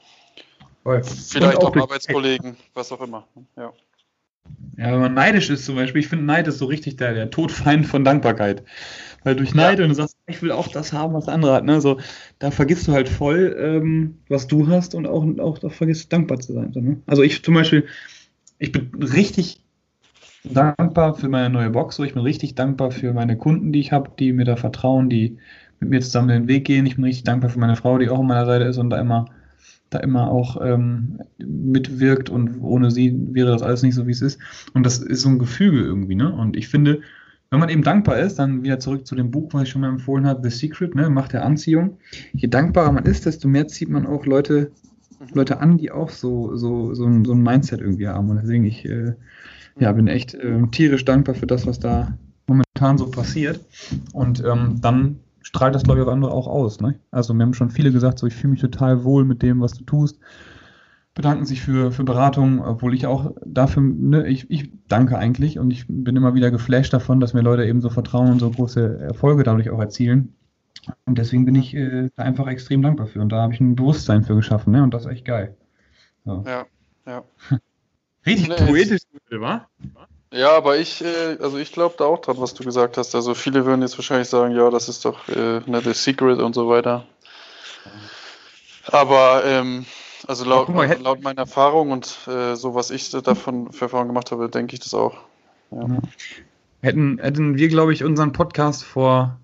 Vielleicht 0.85 1.59
auch, 1.59 1.75
auch 1.75 1.76
Arbeitskollegen, 1.76 2.56
was 2.75 2.92
auch 2.92 3.00
immer. 3.00 3.26
Ja. 3.56 3.73
Ja, 4.76 4.93
wenn 4.93 5.00
man 5.00 5.15
neidisch 5.15 5.49
ist 5.49 5.65
zum 5.65 5.76
Beispiel, 5.76 6.00
ich 6.00 6.09
finde 6.09 6.26
Neid 6.26 6.47
ist 6.49 6.59
so 6.59 6.67
richtig 6.67 6.97
der, 6.97 7.15
der 7.15 7.31
Todfeind 7.31 7.87
von 7.87 8.05
Dankbarkeit. 8.05 8.62
Weil 9.25 9.35
durch 9.35 9.55
Neid, 9.55 9.79
ja. 9.79 9.85
und 9.85 9.88
du 9.88 9.95
sagst, 9.95 10.17
ich 10.26 10.41
will 10.43 10.53
auch 10.53 10.69
das 10.69 10.93
haben, 10.93 11.15
was 11.15 11.25
der 11.25 11.35
andere 11.35 11.55
hat, 11.55 11.65
ne? 11.65 11.81
So, 11.81 11.99
da 12.38 12.50
vergisst 12.50 12.87
du 12.87 12.93
halt 12.93 13.09
voll, 13.09 13.57
ähm, 13.59 14.19
was 14.29 14.47
du 14.47 14.69
hast 14.69 14.95
und 14.95 15.07
auch, 15.07 15.26
auch 15.38 15.59
da 15.59 15.69
vergisst 15.69 16.12
dankbar 16.12 16.38
zu 16.38 16.53
sein. 16.53 16.71
Ne? 16.75 17.03
Also 17.07 17.23
ich 17.23 17.43
zum 17.43 17.55
Beispiel, 17.55 17.87
ich 18.59 18.71
bin 18.71 18.91
richtig 19.03 19.61
dankbar 20.45 21.15
für 21.15 21.29
meine 21.29 21.50
neue 21.50 21.71
Box, 21.71 21.97
so 21.97 22.05
ich 22.05 22.15
bin 22.15 22.23
richtig 22.23 22.55
dankbar 22.55 22.91
für 22.91 23.12
meine 23.12 23.37
Kunden, 23.37 23.73
die 23.73 23.81
ich 23.81 23.93
habe, 23.93 24.11
die 24.19 24.33
mir 24.33 24.45
da 24.45 24.57
vertrauen, 24.57 25.11
die 25.11 25.38
mit 25.81 25.91
mir 25.91 26.00
zusammen 26.00 26.29
den 26.29 26.49
Weg 26.49 26.65
gehen. 26.65 26.87
Ich 26.87 26.97
bin 26.97 27.05
richtig 27.05 27.25
dankbar 27.25 27.50
für 27.50 27.59
meine 27.59 27.76
Frau, 27.76 27.99
die 27.99 28.09
auch 28.09 28.21
an 28.21 28.26
meiner 28.26 28.47
Seite 28.47 28.65
ist 28.65 28.79
und 28.79 28.91
da 28.91 29.00
immer 29.00 29.26
da 29.97 30.03
immer 30.03 30.31
auch 30.31 30.59
ähm, 30.62 31.19
mitwirkt 31.38 32.31
und 32.31 32.61
ohne 32.61 32.91
sie 32.91 33.15
wäre 33.33 33.50
das 33.50 33.62
alles 33.62 33.83
nicht 33.83 33.95
so, 33.95 34.07
wie 34.07 34.12
es 34.12 34.23
ist. 34.23 34.38
Und 34.75 34.85
das 34.85 34.99
ist 34.99 35.23
so 35.23 35.29
ein 35.29 35.38
Gefüge 35.38 35.81
irgendwie, 35.81 36.15
ne? 36.15 36.33
Und 36.33 36.57
ich 36.57 36.69
finde, 36.69 37.00
wenn 37.50 37.61
man 37.61 37.69
eben 37.69 37.83
dankbar 37.83 38.19
ist, 38.19 38.38
dann 38.38 38.62
wieder 38.62 38.81
zurück 38.81 39.07
zu 39.07 39.15
dem 39.15 39.31
Buch, 39.31 39.49
was 39.53 39.65
ich 39.65 39.69
schon 39.71 39.83
mal 39.83 39.88
empfohlen 39.88 40.26
habe, 40.26 40.49
The 40.49 40.57
Secret, 40.57 40.95
ne, 40.95 41.09
Macht 41.11 41.33
der 41.33 41.45
Anziehung. 41.45 41.99
Je 42.33 42.49
dankbarer 42.49 42.93
man 42.93 43.05
ist, 43.05 43.26
desto 43.26 43.49
mehr 43.49 43.69
zieht 43.69 43.88
man 43.88 44.07
auch 44.07 44.26
Leute, 44.26 44.73
mhm. 45.21 45.26
Leute 45.35 45.61
an, 45.61 45.79
die 45.79 45.93
auch 45.93 46.11
so, 46.11 46.57
so, 46.57 46.95
so, 46.95 47.07
ein, 47.07 47.25
so 47.25 47.33
ein 47.33 47.43
Mindset 47.43 47.81
irgendwie 47.81 48.09
haben. 48.09 48.31
Und 48.31 48.41
deswegen, 48.43 48.65
ich 48.65 48.85
äh, 48.85 49.15
ja, 49.79 49.93
bin 49.93 50.09
echt 50.09 50.35
äh, 50.35 50.61
tierisch 50.73 51.05
dankbar 51.05 51.35
für 51.35 51.47
das, 51.47 51.67
was 51.67 51.79
da 51.79 52.19
momentan 52.49 52.99
so 52.99 53.11
passiert. 53.11 53.61
Und 54.12 54.43
ähm, 54.45 54.79
dann 54.81 55.21
strahlt 55.47 55.75
das, 55.75 55.85
glaube 55.85 56.00
ich, 56.00 56.07
auf 56.07 56.12
andere 56.12 56.33
auch 56.33 56.49
aus. 56.49 56.81
Ne? 56.81 56.99
Also 57.11 57.33
mir 57.33 57.45
haben 57.45 57.55
schon 57.55 57.71
viele 57.71 57.93
gesagt, 57.93 58.19
so 58.19 58.26
ich 58.26 58.35
fühle 58.35 58.53
mich 58.53 58.61
total 58.61 59.05
wohl 59.05 59.25
mit 59.25 59.43
dem, 59.43 59.61
was 59.61 59.75
du 59.75 59.85
tust 59.85 60.19
bedanken 61.17 61.47
sich 61.47 61.62
für, 61.62 61.91
für 61.93 62.05
Beratung, 62.05 62.62
obwohl 62.62 62.95
ich 62.95 63.07
auch 63.07 63.33
dafür, 63.45 63.83
ne, 63.83 64.29
ich, 64.29 64.49
ich 64.50 64.71
danke 64.87 65.17
eigentlich 65.17 65.59
und 65.59 65.71
ich 65.71 65.87
bin 65.88 66.15
immer 66.15 66.35
wieder 66.35 66.50
geflasht 66.50 66.93
davon, 66.93 67.21
dass 67.21 67.33
mir 67.33 67.41
Leute 67.41 67.65
eben 67.65 67.81
so 67.81 67.88
vertrauen 67.88 68.33
und 68.33 68.38
so 68.38 68.50
große 68.50 69.00
Erfolge 69.00 69.43
dadurch 69.43 69.71
auch 69.71 69.81
erzielen. 69.81 70.35
Und 71.07 71.17
deswegen 71.17 71.47
bin 71.47 71.55
ich 71.55 71.75
äh, 71.75 72.11
da 72.17 72.23
einfach 72.23 72.47
extrem 72.49 72.83
dankbar 72.83 73.07
für. 73.07 73.23
Und 73.23 73.31
da 73.31 73.41
habe 73.41 73.55
ich 73.55 73.61
ein 73.61 73.76
Bewusstsein 73.76 74.25
für 74.25 74.37
geschaffen, 74.37 74.75
ne? 74.75 74.83
Und 74.83 74.93
das 74.93 75.07
ist 75.07 75.11
echt 75.11 75.25
geil. 75.25 75.57
So. 76.26 76.45
Ja, 76.47 76.67
ja. 77.07 77.25
Richtig 78.26 78.49
nee, 78.49 78.67
poetisch, 78.67 79.00
wa? 79.31 79.67
Ja, 80.37 80.55
aber 80.55 80.76
ich, 80.76 81.02
äh, 81.02 81.38
also 81.40 81.57
ich 81.57 81.73
glaube 81.73 81.95
da 81.99 82.05
auch 82.05 82.21
dran, 82.21 82.37
was 82.38 82.52
du 82.52 82.62
gesagt 82.62 82.99
hast. 82.99 83.14
Also 83.14 83.35
viele 83.35 83.64
würden 83.64 83.81
jetzt 83.81 83.97
wahrscheinlich 83.97 84.28
sagen, 84.28 84.55
ja, 84.55 84.69
das 84.69 84.88
ist 84.88 85.05
doch 85.05 85.26
äh, 85.28 85.61
ne, 85.64 85.81
The 85.83 85.95
Secret 85.95 86.40
und 86.40 86.55
so 86.55 86.69
weiter. 86.69 87.07
Aber 88.88 89.43
ähm, 89.47 89.87
also 90.26 90.45
laut, 90.45 90.69
mal, 90.69 90.95
laut 91.00 91.23
meiner 91.23 91.43
Erfahrung 91.43 91.90
und 91.90 92.19
äh, 92.26 92.55
so, 92.55 92.75
was 92.75 92.90
ich 92.90 93.11
davon 93.11 93.73
für 93.73 93.87
Erfahrungen 93.87 94.09
gemacht 94.09 94.31
habe, 94.31 94.50
denke 94.50 94.75
ich 94.75 94.81
das 94.81 94.93
auch. 94.93 95.16
Ja. 95.71 95.87
Hätten, 96.83 97.19
hätten 97.19 97.57
wir, 97.57 97.69
glaube 97.69 97.95
ich, 97.95 98.05
unseren 98.05 98.33
Podcast 98.33 98.85
vor, 98.85 99.40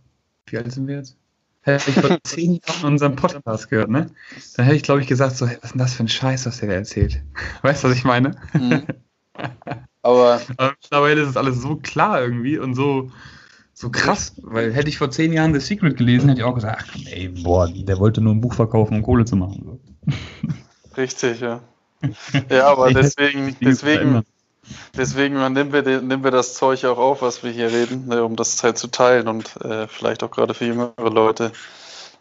wie 0.47 0.59
alt 0.59 0.71
sind 0.73 0.89
wir 0.89 0.97
jetzt? 0.97 1.17
Hätte 1.63 1.91
ich 1.91 1.97
vor 1.97 2.19
zehn 2.25 2.61
Jahren 2.67 2.93
unseren 2.93 3.17
Podcast 3.17 3.71
gehört, 3.71 3.89
ne? 3.89 4.11
Dann 4.57 4.67
hätte 4.67 4.77
ich, 4.77 4.83
glaube 4.83 5.01
ich, 5.01 5.07
gesagt, 5.07 5.37
so, 5.37 5.47
was 5.47 5.55
ist 5.55 5.73
denn 5.73 5.79
das 5.79 5.95
für 5.95 6.05
ein 6.05 6.09
Scheiß, 6.09 6.45
was 6.45 6.59
der 6.59 6.69
da 6.69 6.75
erzählt? 6.75 7.23
Weißt 7.63 7.83
du, 7.83 7.89
was 7.89 7.97
ich 7.97 8.05
meine? 8.05 8.33
Mhm. 8.53 8.87
Aber, 10.03 10.41
Aber 10.57 10.75
mittlerweile 10.81 11.23
ist 11.23 11.29
es 11.29 11.37
alles 11.37 11.63
so 11.63 11.77
klar 11.77 12.21
irgendwie 12.21 12.59
und 12.59 12.75
so, 12.75 13.11
so 13.73 13.91
krass, 13.91 14.35
weil 14.43 14.73
hätte 14.73 14.89
ich 14.89 14.99
vor 14.99 15.11
zehn 15.11 15.33
Jahren 15.33 15.55
The 15.55 15.61
Secret 15.61 15.97
gelesen, 15.97 16.29
hätte 16.29 16.41
ich 16.41 16.47
auch 16.47 16.55
gesagt, 16.55 16.85
ach, 16.89 16.97
ey, 17.07 17.29
boah, 17.29 17.69
der 17.69 17.99
wollte 17.99 18.21
nur 18.21 18.35
ein 18.35 18.41
Buch 18.41 18.55
verkaufen, 18.55 18.97
um 18.97 19.03
Kohle 19.03 19.25
zu 19.25 19.37
machen. 19.37 19.81
Richtig, 20.97 21.41
ja. 21.41 21.61
Ja, 22.51 22.67
aber 22.67 22.91
deswegen, 22.95 23.57
deswegen, 23.61 24.23
deswegen 24.97 25.35
nehmen 25.53 25.73
wir, 25.73 25.83
nehmen 25.83 26.25
wir 26.25 26.31
das 26.31 26.55
Zeug 26.55 26.85
auch 26.85 26.99
auf, 26.99 27.23
was 27.23 27.43
wir 27.43 27.51
hier 27.51 27.71
reden, 27.71 28.09
ne, 28.09 28.25
um 28.25 28.37
das 28.37 28.63
halt 28.63 28.79
zu 28.79 28.89
teilen 28.89 29.29
und 29.29 29.57
äh, 29.65 29.87
vielleicht 29.89 30.23
auch 30.23 30.31
gerade 30.31 30.55
für 30.55 30.67
jüngere 30.67 31.11
Leute, 31.11 31.53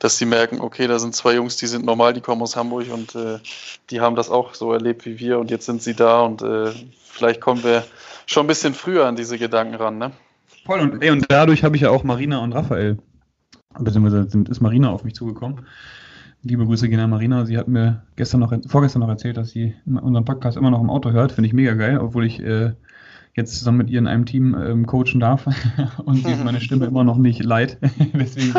dass 0.01 0.17
sie 0.17 0.25
merken, 0.25 0.61
okay, 0.61 0.87
da 0.87 0.97
sind 0.97 1.15
zwei 1.15 1.35
Jungs, 1.35 1.57
die 1.57 1.67
sind 1.67 1.85
normal, 1.85 2.13
die 2.13 2.21
kommen 2.21 2.41
aus 2.41 2.55
Hamburg 2.55 2.87
und 2.91 3.13
äh, 3.13 3.37
die 3.91 4.01
haben 4.01 4.15
das 4.15 4.31
auch 4.31 4.55
so 4.55 4.73
erlebt 4.73 5.05
wie 5.05 5.19
wir 5.19 5.37
und 5.37 5.51
jetzt 5.51 5.67
sind 5.67 5.83
sie 5.83 5.93
da 5.93 6.21
und 6.21 6.41
äh, 6.41 6.71
vielleicht 7.05 7.39
kommen 7.39 7.63
wir 7.63 7.83
schon 8.25 8.45
ein 8.45 8.47
bisschen 8.47 8.73
früher 8.73 9.05
an 9.05 9.15
diese 9.15 9.37
Gedanken 9.37 9.75
ran, 9.75 9.99
ne? 9.99 10.11
Voll 10.65 10.79
und, 10.79 11.03
ey, 11.03 11.11
und 11.11 11.25
dadurch 11.29 11.63
habe 11.63 11.75
ich 11.75 11.83
ja 11.83 11.91
auch 11.91 12.03
Marina 12.03 12.39
und 12.39 12.53
Raphael, 12.53 12.97
beziehungsweise 13.79 14.27
ist 14.49 14.59
Marina 14.59 14.89
auf 14.89 15.03
mich 15.03 15.13
zugekommen 15.13 15.67
Liebe 16.43 16.65
Grüße 16.65 16.89
gehen 16.89 16.99
an 16.99 17.11
Marina. 17.11 17.45
Sie 17.45 17.55
hat 17.55 17.67
mir 17.67 18.01
gestern 18.15 18.39
noch, 18.39 18.51
vorgestern 18.67 19.01
noch 19.01 19.09
erzählt, 19.09 19.37
dass 19.37 19.51
sie 19.51 19.75
unseren 19.85 20.25
Podcast 20.25 20.57
immer 20.57 20.71
noch 20.71 20.81
im 20.81 20.89
Auto 20.89 21.11
hört. 21.11 21.31
Finde 21.33 21.47
ich 21.47 21.53
mega 21.53 21.75
geil, 21.75 21.99
obwohl 21.99 22.25
ich 22.25 22.39
äh, 22.39 22.71
jetzt 23.35 23.57
zusammen 23.57 23.77
mit 23.77 23.89
ihr 23.91 23.99
in 23.99 24.07
einem 24.07 24.25
Team 24.25 24.55
ähm, 24.55 24.85
coachen 24.87 25.19
darf 25.19 25.47
und 26.05 26.15
sie 26.15 26.31
ist 26.31 26.43
meine 26.43 26.59
Stimme 26.59 26.85
immer 26.85 27.03
noch 27.03 27.17
nicht 27.17 27.43
leid. 27.43 27.77
Deswegen 28.13 28.53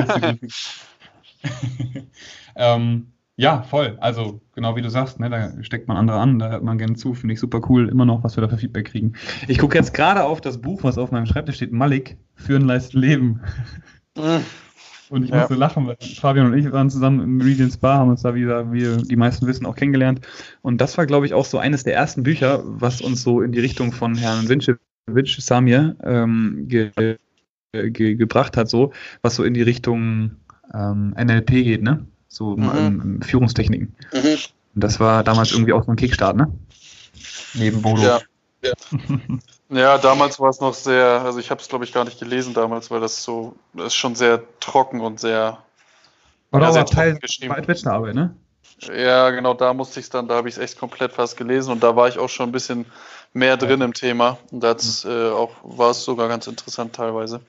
ähm, 2.57 3.13
ja, 3.37 3.63
voll. 3.63 3.97
Also 4.01 4.41
genau 4.55 4.77
wie 4.77 4.83
du 4.83 4.91
sagst, 4.91 5.19
ne, 5.19 5.31
da 5.31 5.63
steckt 5.63 5.89
man 5.89 5.97
andere 5.97 6.19
an, 6.19 6.39
da 6.39 6.51
hört 6.51 6.63
man 6.63 6.79
gerne 6.79 6.95
zu. 6.95 7.15
Finde 7.15 7.35
ich 7.35 7.41
super 7.41 7.61
cool, 7.69 7.89
immer 7.89 8.05
noch, 8.05 8.23
was 8.23 8.37
wir 8.37 8.43
da 8.43 8.49
für 8.49 8.59
Feedback 8.59 8.87
kriegen. 8.87 9.15
Ich 9.49 9.59
gucke 9.59 9.77
jetzt 9.77 9.95
gerade 9.95 10.25
auf 10.25 10.41
das 10.41 10.61
Buch, 10.61 10.85
was 10.85 10.99
auf 10.99 11.11
meinem 11.11 11.27
Schreibtisch 11.27 11.57
steht, 11.57 11.73
Malik, 11.73 12.19
Führen 12.35 12.63
leistet 12.63 12.95
Leben. 12.95 13.41
Und 15.13 15.25
ich 15.25 15.31
ja. 15.31 15.41
musste 15.41 15.57
lachen, 15.57 15.87
weil 15.87 15.97
Fabian 16.01 16.47
und 16.47 16.59
ich 16.59 16.73
waren 16.73 16.89
zusammen 16.89 17.21
im 17.21 17.37
Meridian 17.37 17.71
Spa, 17.71 17.99
haben 17.99 18.09
uns 18.09 18.23
da 18.23 18.35
wieder, 18.35 18.73
wie 18.73 18.97
die 19.03 19.17
meisten 19.17 19.47
wissen, 19.47 19.67
auch 19.67 19.75
kennengelernt. 19.75 20.27
Und 20.63 20.81
das 20.81 20.97
war, 20.97 21.05
glaube 21.05 21.27
ich, 21.27 21.35
auch 21.35 21.45
so 21.45 21.59
eines 21.59 21.85
der 21.85 21.95
ersten 21.95 22.23
Bücher, 22.23 22.63
was 22.65 23.03
uns 23.03 23.23
so 23.23 23.43
in 23.43 23.53
die 23.53 23.61
Richtung 23.61 23.93
von 23.93 24.15
Herrn 24.15 24.47
Sincevic, 24.47 24.79
Samir, 25.39 25.97
ähm, 26.03 26.65
ge, 26.67 26.93
ge, 27.73 28.15
gebracht 28.15 28.57
hat, 28.57 28.71
so, 28.71 28.95
was 29.21 29.35
so 29.35 29.45
in 29.45 29.53
die 29.53 29.61
Richtung 29.61 30.37
ähm, 30.75 31.15
NLP 31.19 31.49
geht, 31.49 31.83
ne? 31.83 32.07
So 32.29 32.57
mhm. 32.57 32.71
ähm, 32.75 33.23
Führungstechniken. 33.23 33.95
Mhm. 34.13 34.39
Und 34.75 34.85
das 34.85 35.01
war 35.01 35.23
damals 35.23 35.53
irgendwie 35.53 35.73
auch 35.73 35.85
so 35.85 35.91
ein 35.91 35.97
Kickstart, 35.97 36.37
ne? 36.37 36.53
Neben 37.55 37.83
Bodo. 37.83 38.03
Ja. 38.03 38.21
Ja. 38.63 38.73
ja, 39.69 39.99
damals 39.99 40.39
war 40.39 40.49
es 40.49 40.61
noch 40.61 40.75
sehr, 40.75 41.23
also 41.23 41.39
ich 41.39 41.51
habe 41.51 41.61
es 41.61 41.69
glaube 41.69 41.85
ich 41.85 41.93
gar 41.93 42.05
nicht 42.05 42.19
gelesen 42.19 42.55
damals, 42.55 42.91
weil 42.91 43.01
das 43.01 43.23
so, 43.23 43.57
das 43.75 43.89
ist 43.89 43.95
schon 43.95 44.15
sehr 44.15 44.43
trocken 44.61 45.01
und 45.01 45.21
sehr. 45.21 45.59
War 46.51 46.61
ja, 46.61 46.73
sehr 46.73 46.87
Teil 46.87 47.19
geschrieben. 47.19 47.55
Bachelorarbeit, 47.67 48.15
ne? 48.15 48.35
Ja, 48.81 49.31
genau, 49.31 49.55
da 49.55 49.75
musste 49.75 50.01
ich 50.01 50.07
es 50.07 50.11
dann, 50.11 50.29
da 50.29 50.35
habe 50.35 50.49
ich 50.49 50.57
es 50.57 50.61
echt 50.61 50.79
komplett 50.79 51.13
fast 51.13 51.37
gelesen 51.37 51.73
und 51.73 51.83
da 51.83 51.95
war 51.95 52.09
ich 52.09 52.19
auch 52.19 52.29
schon 52.29 52.49
ein 52.49 52.53
bisschen 52.53 52.87
mehr 53.33 53.57
drin 53.57 53.81
im 53.81 53.95
Thema. 53.95 54.39
Und 54.51 54.61
da 54.63 54.75
mhm. 54.75 55.11
äh, 55.11 55.31
auch, 55.31 55.53
war 55.63 55.91
es 55.91 56.05
sogar 56.05 56.29
ganz 56.29 56.47
interessant 56.47 56.95
teilweise. 56.95 57.41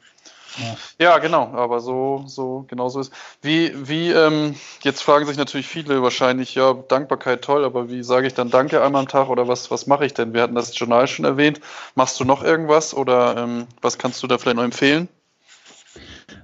Ja. 0.99 1.17
genau, 1.17 1.51
aber 1.53 1.79
so, 1.79 2.23
so, 2.27 2.65
genau 2.67 2.89
so 2.89 2.99
ist. 2.99 3.11
Wie, 3.41 3.71
wie, 3.87 4.11
ähm, 4.11 4.55
jetzt 4.81 5.01
fragen 5.01 5.25
sich 5.25 5.37
natürlich 5.37 5.67
viele 5.67 6.01
wahrscheinlich, 6.01 6.55
ja, 6.55 6.73
Dankbarkeit 6.73 7.41
toll, 7.41 7.65
aber 7.65 7.89
wie 7.89 8.03
sage 8.03 8.27
ich 8.27 8.33
dann 8.33 8.49
Danke 8.49 8.83
einmal 8.83 9.01
am 9.01 9.07
Tag 9.07 9.29
oder 9.29 9.47
was, 9.47 9.71
was 9.71 9.87
mache 9.87 10.05
ich 10.05 10.13
denn? 10.13 10.33
Wir 10.33 10.41
hatten 10.41 10.55
das 10.55 10.77
Journal 10.77 11.07
schon 11.07 11.25
erwähnt. 11.25 11.59
Machst 11.95 12.19
du 12.19 12.25
noch 12.25 12.43
irgendwas 12.43 12.93
oder 12.93 13.37
ähm, 13.37 13.67
was 13.81 13.97
kannst 13.97 14.21
du 14.21 14.27
da 14.27 14.37
vielleicht 14.37 14.57
noch 14.57 14.63
empfehlen? 14.63 15.09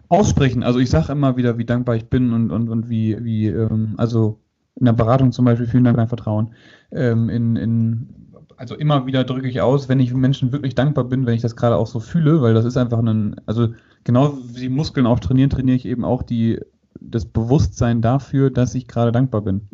Aussprechen, 0.07 0.63
also 0.63 0.79
ich 0.79 0.89
sage 0.89 1.11
immer 1.11 1.37
wieder, 1.37 1.57
wie 1.57 1.65
dankbar 1.65 1.95
ich 1.95 2.09
bin 2.09 2.33
und, 2.33 2.51
und, 2.51 2.69
und 2.69 2.89
wie, 2.89 3.23
wie, 3.23 3.47
ähm, 3.47 3.93
also 3.97 4.39
in 4.75 4.85
der 4.85 4.93
Beratung 4.93 5.31
zum 5.31 5.45
Beispiel, 5.45 5.67
vielen 5.67 5.83
Dank 5.83 5.95
für 5.95 6.01
dein 6.01 6.07
Vertrauen. 6.07 6.55
Ähm, 6.91 7.29
in, 7.29 7.55
in, 7.55 8.28
also 8.59 8.75
immer 8.75 9.05
wieder 9.05 9.23
drücke 9.23 9.47
ich 9.47 9.61
aus, 9.61 9.87
wenn 9.87 10.01
ich 10.01 10.13
Menschen 10.13 10.51
wirklich 10.51 10.75
dankbar 10.75 11.05
bin, 11.05 11.25
wenn 11.25 11.33
ich 11.33 11.41
das 11.41 11.55
gerade 11.55 11.77
auch 11.77 11.87
so 11.87 12.01
fühle, 12.01 12.41
weil 12.41 12.53
das 12.53 12.65
ist 12.65 12.75
einfach 12.75 12.99
ein, 12.99 13.39
also 13.45 13.69
genau 14.03 14.37
wie 14.53 14.59
die 14.59 14.69
Muskeln 14.69 15.05
auch 15.05 15.21
trainieren, 15.21 15.49
trainiere 15.49 15.77
ich 15.77 15.85
eben 15.85 16.03
auch 16.03 16.23
die, 16.23 16.59
das 16.99 17.23
Bewusstsein 17.23 18.01
dafür, 18.01 18.49
dass 18.49 18.75
ich 18.75 18.89
gerade 18.89 19.13
dankbar 19.13 19.41
bin. 19.41 19.69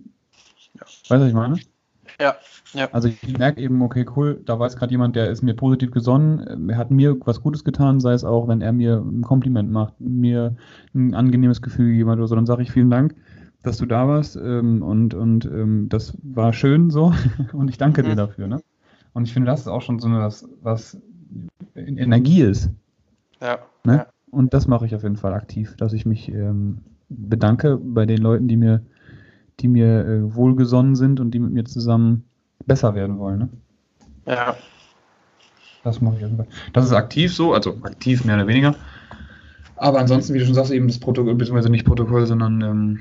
Ja. 0.75 0.81
Weißt 0.81 1.09
du, 1.09 1.19
was 1.19 1.27
ich 1.27 1.33
meine? 1.33 1.59
Ja, 2.21 2.35
ja. 2.73 2.87
Also 2.91 3.07
ich 3.07 3.37
merke 3.37 3.59
eben, 3.59 3.81
okay, 3.81 4.05
cool, 4.15 4.39
da 4.45 4.59
war 4.59 4.67
jetzt 4.67 4.77
gerade 4.77 4.91
jemand, 4.91 5.15
der 5.15 5.31
ist 5.31 5.41
mir 5.41 5.55
positiv 5.55 5.89
gesonnen, 5.89 6.69
er 6.69 6.77
hat 6.77 6.91
mir 6.91 7.17
was 7.25 7.41
Gutes 7.41 7.63
getan, 7.63 7.99
sei 7.99 8.13
es 8.13 8.23
auch, 8.23 8.47
wenn 8.47 8.61
er 8.61 8.71
mir 8.71 9.03
ein 9.03 9.23
Kompliment 9.23 9.71
macht, 9.71 9.99
mir 9.99 10.55
ein 10.93 11.15
angenehmes 11.15 11.63
Gefühl 11.63 11.87
gegeben 11.87 12.11
hat 12.11 12.19
oder 12.19 12.27
so, 12.27 12.35
dann 12.35 12.45
sage 12.45 12.61
ich 12.61 12.71
vielen 12.71 12.91
Dank, 12.91 13.15
dass 13.63 13.77
du 13.77 13.87
da 13.87 14.07
warst 14.07 14.35
ähm, 14.35 14.83
und, 14.83 15.15
und 15.15 15.45
ähm, 15.45 15.89
das 15.89 16.15
war 16.21 16.53
schön 16.53 16.91
so 16.91 17.13
und 17.51 17.69
ich 17.69 17.79
danke 17.79 18.03
mhm. 18.03 18.09
dir 18.09 18.15
dafür. 18.15 18.47
Ne? 18.47 18.61
Und 19.15 19.23
ich 19.23 19.33
finde, 19.33 19.49
das 19.49 19.61
ist 19.61 19.67
auch 19.67 19.81
schon 19.81 19.97
so 19.99 20.09
was, 20.11 20.45
was 20.61 20.97
Energie 21.73 22.41
ist. 22.41 22.69
Ja. 23.41 23.59
Ne? 23.85 23.95
ja. 23.95 24.07
Und 24.29 24.53
das 24.53 24.67
mache 24.67 24.85
ich 24.85 24.93
auf 24.93 25.03
jeden 25.03 25.15
Fall 25.15 25.33
aktiv, 25.33 25.75
dass 25.77 25.93
ich 25.93 26.05
mich 26.05 26.29
ähm, 26.29 26.79
bedanke 27.07 27.77
bei 27.77 28.05
den 28.05 28.17
Leuten, 28.17 28.49
die 28.49 28.57
mir, 28.57 28.83
die 29.61 29.69
mir 29.69 30.05
äh, 30.05 30.35
wohlgesonnen 30.35 30.95
sind 30.95 31.21
und 31.21 31.31
die 31.31 31.39
mit 31.39 31.53
mir 31.53 31.63
zusammen 31.63 32.25
besser 32.65 32.93
werden 32.93 33.17
wollen. 33.17 33.39
Ne? 33.39 33.49
Ja. 34.25 34.57
Das 35.85 36.01
mache 36.01 36.17
ich 36.17 36.25
auf 36.25 36.31
jeden 36.31 36.37
Fall. 36.37 36.47
Das 36.73 36.83
ist 36.83 36.91
aktiv 36.91 37.33
so, 37.33 37.53
also 37.53 37.77
aktiv 37.83 38.25
mehr 38.25 38.35
oder 38.35 38.47
weniger. 38.47 38.75
Aber 39.77 39.99
ansonsten, 39.99 40.33
wie 40.33 40.39
du 40.39 40.45
schon 40.45 40.55
sagst, 40.55 40.71
eben 40.71 40.89
das 40.89 40.99
Protokoll, 40.99 41.35
beziehungsweise 41.35 41.69
nicht 41.69 41.85
Protokoll, 41.85 42.25
sondern 42.25 42.61
ähm, 42.61 42.99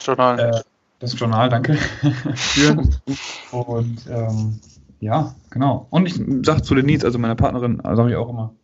Journal. 0.00 0.38
Äh, 0.38 0.60
das 0.98 1.18
Journal, 1.18 1.48
danke. 1.48 1.78
und 3.52 4.06
ähm, 4.10 4.60
ja, 5.00 5.34
genau. 5.50 5.86
Und 5.90 6.06
ich 6.06 6.14
sage 6.44 6.62
zu 6.62 6.74
Denise, 6.74 7.04
also 7.04 7.18
meiner 7.18 7.34
Partnerin, 7.34 7.80
sage 7.82 8.10
ich 8.10 8.16
auch 8.16 8.28
immer, 8.28 8.54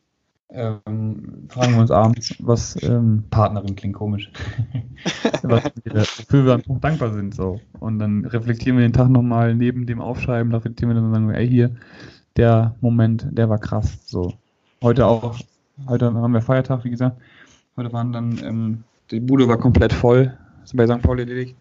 ähm, 0.51 1.49
fragen 1.49 1.75
wir 1.75 1.81
uns 1.81 1.91
abends, 1.91 2.35
was 2.39 2.81
ähm, 2.83 3.25
Partnerin 3.31 3.75
klingt 3.75 3.95
komisch. 3.95 4.31
was 5.43 5.65
wofür 6.19 6.45
wir 6.45 6.55
am 6.55 6.81
dankbar 6.81 7.13
sind. 7.13 7.35
So. 7.35 7.61
Und 7.81 7.99
dann 7.99 8.25
reflektieren 8.25 8.79
wir 8.79 8.87
den 8.87 8.93
Tag 8.93 9.09
nochmal 9.09 9.55
neben 9.55 9.87
dem 9.87 10.01
Aufschreiben, 10.01 10.55
reflektieren 10.55 10.91
wir 10.91 10.95
dann 10.95 11.07
und 11.07 11.13
sagen, 11.13 11.31
ey, 11.31 11.49
hier, 11.49 11.75
der 12.37 12.75
Moment, 12.81 13.27
der 13.31 13.49
war 13.49 13.59
krass. 13.59 13.99
So. 14.07 14.35
Heute 14.83 15.07
auch, 15.07 15.37
heute 15.89 16.13
haben 16.13 16.33
wir 16.33 16.43
Feiertag, 16.43 16.85
wie 16.85 16.91
gesagt. 16.91 17.17
Heute 17.77 17.93
waren 17.93 18.13
dann, 18.13 18.39
ähm, 18.45 18.85
die 19.11 19.21
Bude 19.21 19.49
war 19.49 19.57
komplett 19.57 19.93
voll, 19.93 20.37
bei 20.75 20.87
St. 20.87 21.03
Pauli 21.03 21.23
erledigt. 21.23 21.57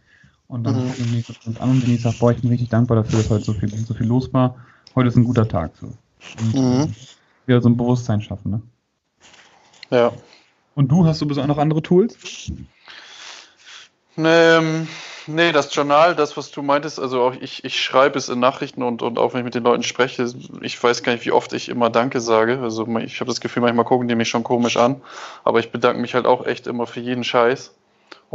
Und 0.47 0.63
dann 0.63 0.75
mhm. 0.75 0.89
gucken 0.89 1.11
wir 1.11 1.47
uns 1.47 1.59
an 1.59 1.69
und 1.71 1.81
Denise 1.81 2.03
sagt, 2.03 2.19
boah, 2.19 2.31
ich 2.31 2.41
bin 2.41 2.49
richtig 2.49 2.69
dankbar 2.69 2.97
dafür, 2.97 3.19
dass 3.19 3.29
heute 3.29 3.45
so 3.45 3.53
viel, 3.53 3.69
so 3.69 3.93
viel 3.93 4.05
los 4.05 4.31
war. 4.33 4.55
Heute 4.93 5.09
ist 5.09 5.15
ein 5.15 5.23
guter 5.23 5.47
Tag. 5.47 5.71
So. 5.79 5.87
Und, 6.39 6.55
mhm. 6.55 6.95
Wieder 7.45 7.61
so 7.61 7.69
ein 7.69 7.77
Bewusstsein 7.77 8.21
schaffen, 8.21 8.51
ne? 8.51 8.61
Ja. 9.89 10.11
Und 10.75 10.91
du, 10.91 11.05
hast 11.05 11.21
du 11.21 11.25
bis 11.25 11.37
auch 11.37 11.47
noch 11.47 11.57
andere 11.57 11.81
Tools? 11.81 12.17
Ähm, 14.17 14.87
nee, 15.27 15.51
das 15.51 15.73
Journal, 15.73 16.15
das, 16.15 16.37
was 16.37 16.51
du 16.51 16.61
meintest, 16.61 16.99
also 16.99 17.21
auch 17.21 17.35
ich, 17.39 17.63
ich 17.63 17.81
schreibe 17.81 18.17
es 18.17 18.29
in 18.29 18.39
Nachrichten 18.39 18.81
und, 18.81 19.01
und 19.01 19.19
auch 19.19 19.33
wenn 19.33 19.41
ich 19.41 19.45
mit 19.45 19.55
den 19.55 19.63
Leuten 19.63 19.83
spreche, 19.83 20.33
ich 20.61 20.81
weiß 20.81 21.03
gar 21.03 21.13
nicht, 21.13 21.25
wie 21.25 21.31
oft 21.31 21.53
ich 21.53 21.69
immer 21.69 21.89
Danke 21.89 22.21
sage. 22.21 22.59
Also 22.59 22.87
ich 22.99 23.19
habe 23.19 23.29
das 23.29 23.41
Gefühl, 23.41 23.61
manchmal 23.61 23.85
gucken 23.85 24.07
die 24.07 24.15
mich 24.15 24.29
schon 24.29 24.43
komisch 24.43 24.77
an, 24.77 25.01
aber 25.43 25.59
ich 25.59 25.71
bedanke 25.71 26.01
mich 26.01 26.13
halt 26.13 26.25
auch 26.25 26.45
echt 26.45 26.67
immer 26.67 26.87
für 26.87 27.01
jeden 27.01 27.23
Scheiß, 27.23 27.73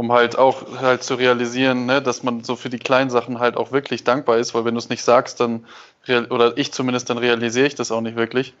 um 0.01 0.11
halt 0.11 0.35
auch 0.35 0.63
halt 0.81 1.03
zu 1.03 1.13
realisieren, 1.13 1.85
ne, 1.85 2.01
dass 2.01 2.23
man 2.23 2.43
so 2.43 2.55
für 2.55 2.71
die 2.71 2.79
kleinen 2.79 3.11
Sachen 3.11 3.39
halt 3.39 3.55
auch 3.55 3.71
wirklich 3.71 4.03
dankbar 4.03 4.37
ist, 4.37 4.55
weil 4.55 4.65
wenn 4.65 4.73
du 4.73 4.79
es 4.79 4.89
nicht 4.89 5.03
sagst, 5.03 5.39
dann, 5.39 5.63
oder 6.31 6.57
ich 6.57 6.71
zumindest, 6.71 7.11
dann 7.11 7.19
realisiere 7.19 7.67
ich 7.67 7.75
das 7.75 7.91
auch 7.91 8.01
nicht 8.01 8.17
wirklich. 8.17 8.55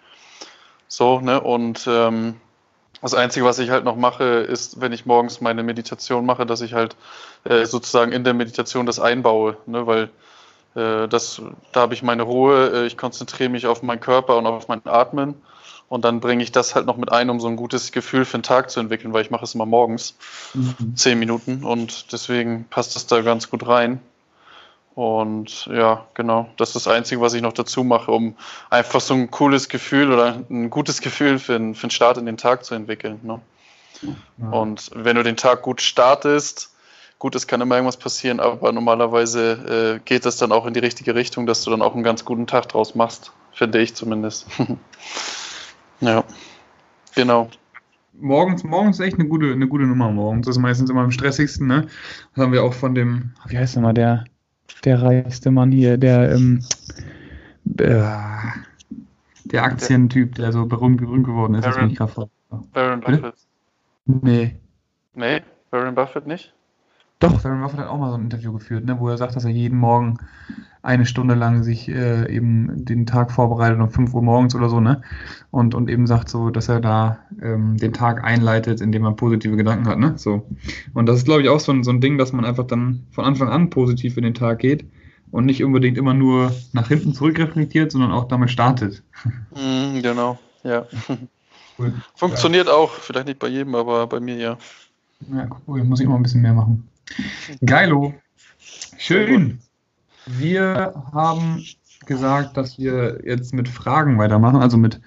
So, 0.87 1.19
ne, 1.19 1.41
und 1.41 1.87
ähm, 1.87 2.35
das 3.01 3.15
Einzige, 3.15 3.43
was 3.43 3.57
ich 3.57 3.71
halt 3.71 3.85
noch 3.85 3.95
mache, 3.95 4.23
ist, 4.23 4.81
wenn 4.81 4.93
ich 4.93 5.07
morgens 5.07 5.41
meine 5.41 5.63
Meditation 5.63 6.27
mache, 6.27 6.45
dass 6.45 6.61
ich 6.61 6.75
halt 6.75 6.95
äh, 7.45 7.65
sozusagen 7.65 8.11
in 8.11 8.23
der 8.23 8.35
Meditation 8.35 8.85
das 8.85 8.99
einbaue, 8.99 9.57
ne? 9.65 9.87
weil 9.87 10.11
äh, 10.75 11.07
das, 11.07 11.41
da 11.71 11.81
habe 11.81 11.95
ich 11.95 12.03
meine 12.03 12.21
Ruhe, 12.21 12.71
äh, 12.71 12.85
ich 12.85 12.99
konzentriere 12.99 13.49
mich 13.49 13.65
auf 13.65 13.81
meinen 13.81 13.99
Körper 13.99 14.37
und 14.37 14.45
auf 14.45 14.67
mein 14.67 14.81
Atmen 14.85 15.41
und 15.91 16.05
dann 16.05 16.21
bringe 16.21 16.41
ich 16.41 16.53
das 16.53 16.73
halt 16.73 16.85
noch 16.85 16.95
mit 16.95 17.11
ein, 17.11 17.29
um 17.29 17.41
so 17.41 17.49
ein 17.49 17.57
gutes 17.57 17.91
Gefühl 17.91 18.23
für 18.23 18.37
den 18.37 18.43
Tag 18.43 18.69
zu 18.69 18.79
entwickeln, 18.79 19.11
weil 19.11 19.23
ich 19.23 19.29
mache 19.29 19.43
es 19.43 19.55
immer 19.55 19.65
morgens, 19.65 20.15
mhm. 20.53 20.95
zehn 20.95 21.19
Minuten 21.19 21.65
und 21.65 22.13
deswegen 22.13 22.63
passt 22.69 22.95
das 22.95 23.07
da 23.07 23.19
ganz 23.19 23.49
gut 23.49 23.67
rein. 23.67 23.99
Und 24.95 25.65
ja, 25.65 26.07
genau, 26.13 26.49
das 26.55 26.69
ist 26.69 26.85
das 26.85 26.87
Einzige, 26.87 27.19
was 27.19 27.33
ich 27.33 27.41
noch 27.41 27.51
dazu 27.51 27.83
mache, 27.83 28.09
um 28.09 28.37
einfach 28.69 29.01
so 29.01 29.13
ein 29.15 29.31
cooles 29.31 29.67
Gefühl 29.67 30.13
oder 30.13 30.41
ein 30.49 30.69
gutes 30.69 31.01
Gefühl 31.01 31.39
für, 31.39 31.55
einen, 31.55 31.75
für 31.75 31.83
einen 31.83 31.91
Start 31.91 32.17
in 32.17 32.25
den 32.25 32.37
Tag 32.37 32.63
zu 32.63 32.73
entwickeln. 32.73 33.19
Ne? 33.23 33.41
Ja. 34.01 34.49
Und 34.49 34.91
wenn 34.95 35.17
du 35.17 35.23
den 35.23 35.35
Tag 35.35 35.61
gut 35.61 35.81
startest, 35.81 36.73
gut, 37.19 37.35
es 37.35 37.47
kann 37.47 37.59
immer 37.59 37.75
irgendwas 37.75 37.97
passieren, 37.97 38.39
aber 38.39 38.71
normalerweise 38.71 39.97
äh, 39.97 39.99
geht 40.05 40.25
das 40.25 40.37
dann 40.37 40.53
auch 40.53 40.65
in 40.65 40.73
die 40.73 40.79
richtige 40.79 41.15
Richtung, 41.15 41.47
dass 41.47 41.65
du 41.65 41.69
dann 41.69 41.81
auch 41.81 41.95
einen 41.95 42.03
ganz 42.03 42.23
guten 42.23 42.47
Tag 42.47 42.69
draus 42.69 42.95
machst, 42.95 43.33
finde 43.51 43.81
ich 43.81 43.93
zumindest. 43.93 44.45
ja, 46.01 46.23
genau 47.15 47.49
morgens, 48.21 48.63
morgens 48.63 48.99
ist 48.99 49.05
echt 49.05 49.19
eine 49.19 49.27
gute, 49.27 49.51
eine 49.51 49.67
gute 49.67 49.85
Nummer 49.85 50.11
morgens. 50.11 50.45
Das 50.45 50.55
ist 50.55 50.61
meistens 50.61 50.89
immer 50.89 51.01
am 51.01 51.11
stressigsten, 51.11 51.67
ne? 51.67 51.87
Das 52.35 52.43
haben 52.43 52.53
wir 52.53 52.63
auch 52.63 52.73
von 52.73 52.95
dem, 52.95 53.31
wie 53.47 53.57
heißt 53.57 53.75
der 53.75 53.83
mal, 53.83 53.93
der, 53.93 54.23
der 54.85 55.01
reichste 55.01 55.51
Mann 55.51 55.71
hier, 55.71 55.97
der, 55.97 56.31
ähm, 56.31 56.63
äh, 57.77 58.03
der 59.45 59.63
Aktientyp, 59.63 60.35
der 60.35 60.51
so 60.51 60.65
berühmt, 60.65 60.97
berühmt 60.97 61.25
geworden 61.25 61.55
ist. 61.55 61.65
Warren, 61.65 61.97
Warren 62.73 63.01
Buffett. 63.01 63.35
Nee. 64.05 64.55
Nee, 65.13 65.41
Warren 65.71 65.95
Buffett 65.95 66.27
nicht? 66.27 66.53
Doch, 67.21 67.43
Warren 67.43 67.61
Buffett 67.61 67.79
hat 67.79 67.87
auch 67.87 67.99
mal 67.99 68.09
so 68.09 68.17
ein 68.17 68.23
Interview 68.23 68.51
geführt, 68.51 68.83
ne, 68.83 68.99
wo 68.99 69.07
er 69.07 69.17
sagt, 69.17 69.35
dass 69.35 69.45
er 69.45 69.51
jeden 69.51 69.77
Morgen 69.77 70.17
eine 70.81 71.05
Stunde 71.05 71.35
lang 71.35 71.61
sich 71.61 71.87
äh, 71.87 72.27
eben 72.33 72.83
den 72.83 73.05
Tag 73.05 73.31
vorbereitet 73.31 73.79
um 73.79 73.91
5 73.91 74.11
Uhr 74.15 74.23
morgens 74.23 74.55
oder 74.55 74.69
so, 74.69 74.79
ne? 74.79 75.03
Und, 75.51 75.75
und 75.75 75.87
eben 75.87 76.07
sagt 76.07 76.29
so, 76.29 76.49
dass 76.49 76.67
er 76.67 76.79
da 76.79 77.19
ähm, 77.39 77.77
den 77.77 77.93
Tag 77.93 78.23
einleitet, 78.23 78.81
indem 78.81 79.05
er 79.05 79.11
positive 79.11 79.55
Gedanken 79.55 79.87
hat, 79.87 79.99
ne? 79.99 80.13
So. 80.17 80.47
Und 80.95 81.05
das 81.05 81.17
ist, 81.17 81.25
glaube 81.25 81.43
ich, 81.43 81.49
auch 81.49 81.59
so 81.59 81.71
ein, 81.71 81.83
so 81.83 81.91
ein 81.91 82.01
Ding, 82.01 82.17
dass 82.17 82.33
man 82.33 82.43
einfach 82.43 82.65
dann 82.65 83.05
von 83.11 83.25
Anfang 83.25 83.49
an 83.49 83.69
positiv 83.69 84.17
in 84.17 84.23
den 84.23 84.33
Tag 84.33 84.57
geht 84.57 84.85
und 85.29 85.45
nicht 85.45 85.63
unbedingt 85.63 85.99
immer 85.99 86.15
nur 86.15 86.51
nach 86.73 86.87
hinten 86.87 87.13
zurückreflektiert, 87.13 87.91
sondern 87.91 88.11
auch 88.11 88.27
damit 88.27 88.49
startet. 88.49 89.03
Mm, 89.51 90.01
genau, 90.01 90.39
ja. 90.63 90.85
Cool. 91.77 91.93
Funktioniert 92.15 92.67
ja. 92.67 92.73
auch, 92.73 92.91
vielleicht 92.91 93.27
nicht 93.27 93.39
bei 93.39 93.47
jedem, 93.47 93.73
aber 93.73 94.05
bei 94.05 94.19
mir 94.19 94.35
ja. 94.35 94.57
Ja, 95.33 95.47
cool, 95.65 95.83
muss 95.83 95.99
ich 95.99 96.05
immer 96.05 96.15
ein 96.15 96.21
bisschen 96.21 96.41
mehr 96.41 96.53
machen. 96.53 96.87
Geilo. 97.65 98.13
Schön. 98.97 99.59
Wir 100.25 100.93
haben 101.13 101.65
gesagt, 102.05 102.57
dass 102.57 102.77
wir 102.77 103.21
jetzt 103.23 103.53
mit 103.53 103.67
Fragen 103.67 104.17
weitermachen, 104.17 104.61
also 104.61 104.77
mit 104.77 105.01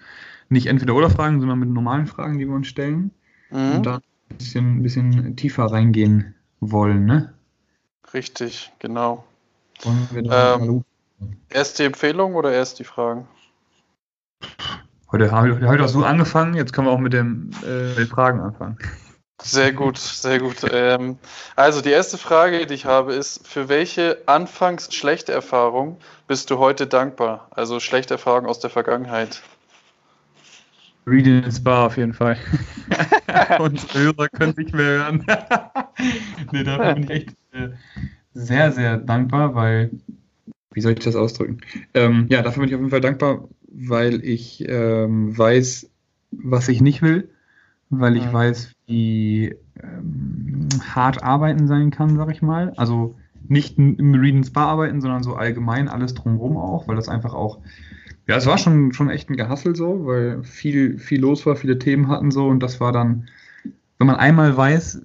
nicht 0.48 0.66
entweder 0.66 0.94
oder 0.94 1.10
Fragen, 1.10 1.40
sondern 1.40 1.58
mit 1.58 1.68
normalen 1.68 2.06
Fragen, 2.06 2.38
die 2.38 2.46
wir 2.46 2.54
uns 2.54 2.68
stellen. 2.68 3.10
Mhm. 3.50 3.72
Und 3.76 3.86
da 3.86 3.96
ein 3.96 4.36
bisschen, 4.38 4.78
ein 4.78 4.82
bisschen 4.82 5.36
tiefer 5.36 5.66
reingehen 5.66 6.34
wollen, 6.60 7.04
ne? 7.04 7.32
Richtig, 8.12 8.72
genau. 8.78 9.24
Ähm, 9.84 10.84
erst 11.48 11.78
die 11.78 11.84
Empfehlung 11.84 12.34
oder 12.34 12.52
erst 12.52 12.78
die 12.78 12.84
Fragen? 12.84 13.26
Heute, 15.10 15.30
heute 15.32 15.82
hast 15.82 15.94
du 15.94 16.04
angefangen, 16.04 16.54
jetzt 16.54 16.72
können 16.72 16.86
wir 16.88 16.92
auch 16.92 16.98
mit, 16.98 17.12
dem, 17.12 17.50
äh, 17.62 17.94
den 17.94 18.06
Fragen 18.06 18.40
anfangen. 18.40 18.78
Sehr 19.42 19.72
gut, 19.72 19.98
sehr 19.98 20.38
gut. 20.38 20.58
Ähm, 20.70 21.18
also 21.56 21.80
die 21.80 21.90
erste 21.90 22.18
Frage, 22.18 22.66
die 22.66 22.74
ich 22.74 22.84
habe, 22.84 23.14
ist, 23.14 23.46
für 23.46 23.68
welche 23.68 24.22
anfangs 24.26 24.94
schlechte 24.94 25.32
Erfahrung 25.32 25.98
bist 26.28 26.50
du 26.50 26.58
heute 26.58 26.86
dankbar? 26.86 27.48
Also 27.50 27.80
schlechte 27.80 28.14
Erfahrungen 28.14 28.46
aus 28.46 28.60
der 28.60 28.70
Vergangenheit. 28.70 29.42
Read 31.06 31.26
in 31.26 31.50
Spa 31.52 31.86
auf 31.86 31.96
jeden 31.96 32.14
Fall. 32.14 32.38
Unsere 33.58 33.98
Hörer 33.98 34.28
können 34.28 34.54
sich 34.54 34.72
mehr 34.72 34.84
hören. 34.84 35.26
nee, 36.52 36.62
dafür 36.62 36.94
bin 36.94 37.02
ich 37.02 37.10
echt 37.10 37.30
äh, 37.52 37.68
sehr, 38.32 38.72
sehr 38.72 38.96
dankbar, 38.96 39.54
weil, 39.54 39.90
wie 40.72 40.80
soll 40.80 40.92
ich 40.92 41.00
das 41.00 41.16
ausdrücken? 41.16 41.60
Ähm, 41.92 42.28
ja, 42.30 42.40
dafür 42.40 42.60
bin 42.60 42.68
ich 42.68 42.74
auf 42.74 42.80
jeden 42.80 42.90
Fall 42.90 43.02
dankbar, 43.02 43.48
weil 43.68 44.24
ich 44.24 44.66
ähm, 44.66 45.36
weiß, 45.36 45.90
was 46.30 46.68
ich 46.68 46.80
nicht 46.80 47.02
will 47.02 47.33
weil 48.00 48.16
ich 48.16 48.24
ja. 48.24 48.32
weiß, 48.32 48.72
wie 48.86 49.54
ähm, 49.82 50.68
hart 50.94 51.22
arbeiten 51.22 51.66
sein 51.66 51.90
kann, 51.90 52.16
sag 52.16 52.30
ich 52.30 52.42
mal. 52.42 52.72
Also 52.76 53.14
nicht 53.48 53.78
im 53.78 54.14
Read 54.14 54.36
and 54.36 54.46
Spa 54.46 54.66
arbeiten, 54.66 55.00
sondern 55.00 55.22
so 55.22 55.34
allgemein 55.34 55.88
alles 55.88 56.14
drumherum 56.14 56.56
auch, 56.56 56.88
weil 56.88 56.96
das 56.96 57.08
einfach 57.08 57.34
auch, 57.34 57.58
ja, 58.26 58.36
es 58.36 58.46
war 58.46 58.56
schon, 58.56 58.92
schon 58.92 59.10
echt 59.10 59.28
ein 59.28 59.36
Gehassel 59.36 59.76
so, 59.76 60.06
weil 60.06 60.42
viel, 60.42 60.98
viel 60.98 61.20
los 61.20 61.44
war, 61.44 61.56
viele 61.56 61.78
Themen 61.78 62.08
hatten 62.08 62.30
so 62.30 62.46
und 62.46 62.62
das 62.62 62.80
war 62.80 62.92
dann, 62.92 63.28
wenn 63.98 64.06
man 64.06 64.16
einmal 64.16 64.56
weiß, 64.56 65.02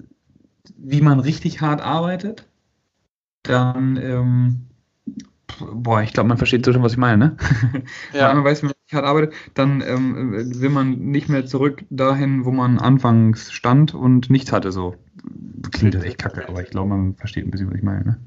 wie 0.78 1.02
man 1.02 1.20
richtig 1.20 1.60
hart 1.60 1.82
arbeitet, 1.82 2.48
dann 3.44 3.98
ähm, 3.98 4.62
boah, 5.74 6.02
ich 6.02 6.14
glaube, 6.14 6.30
man 6.30 6.38
versteht 6.38 6.66
so 6.66 6.74
schon, 6.74 6.84
was 6.84 6.94
ich 6.94 6.98
meine, 6.98 7.18
ne? 7.18 7.38
Ja. 8.14 8.30
Wenn 8.30 8.38
man 8.38 8.46
weiß, 8.46 8.62
wie 8.62 8.68
man 8.68 8.76
hart 8.94 9.06
arbeitet, 9.06 9.34
dann 9.54 9.82
ähm, 9.82 10.60
will 10.60 10.70
man 10.70 10.98
nicht 11.00 11.30
mehr 11.30 11.46
zurück 11.46 11.84
dahin, 11.90 12.46
wo 12.46 12.52
man 12.52 12.80
anfangs 12.80 13.52
stand 13.52 13.94
und 13.94 14.30
nichts 14.30 14.52
hatte, 14.52 14.72
so. 14.72 14.96
Klingt 15.72 15.94
das 15.94 16.04
echt 16.04 16.18
kacke, 16.18 16.48
aber 16.48 16.62
ich 16.62 16.70
glaube, 16.70 16.90
man 16.90 17.16
versteht 17.16 17.46
ein 17.46 17.52
bisschen, 17.52 17.70
was 17.70 17.78
ich 17.78 17.84
meine, 17.84 18.04
ne? 18.06 18.20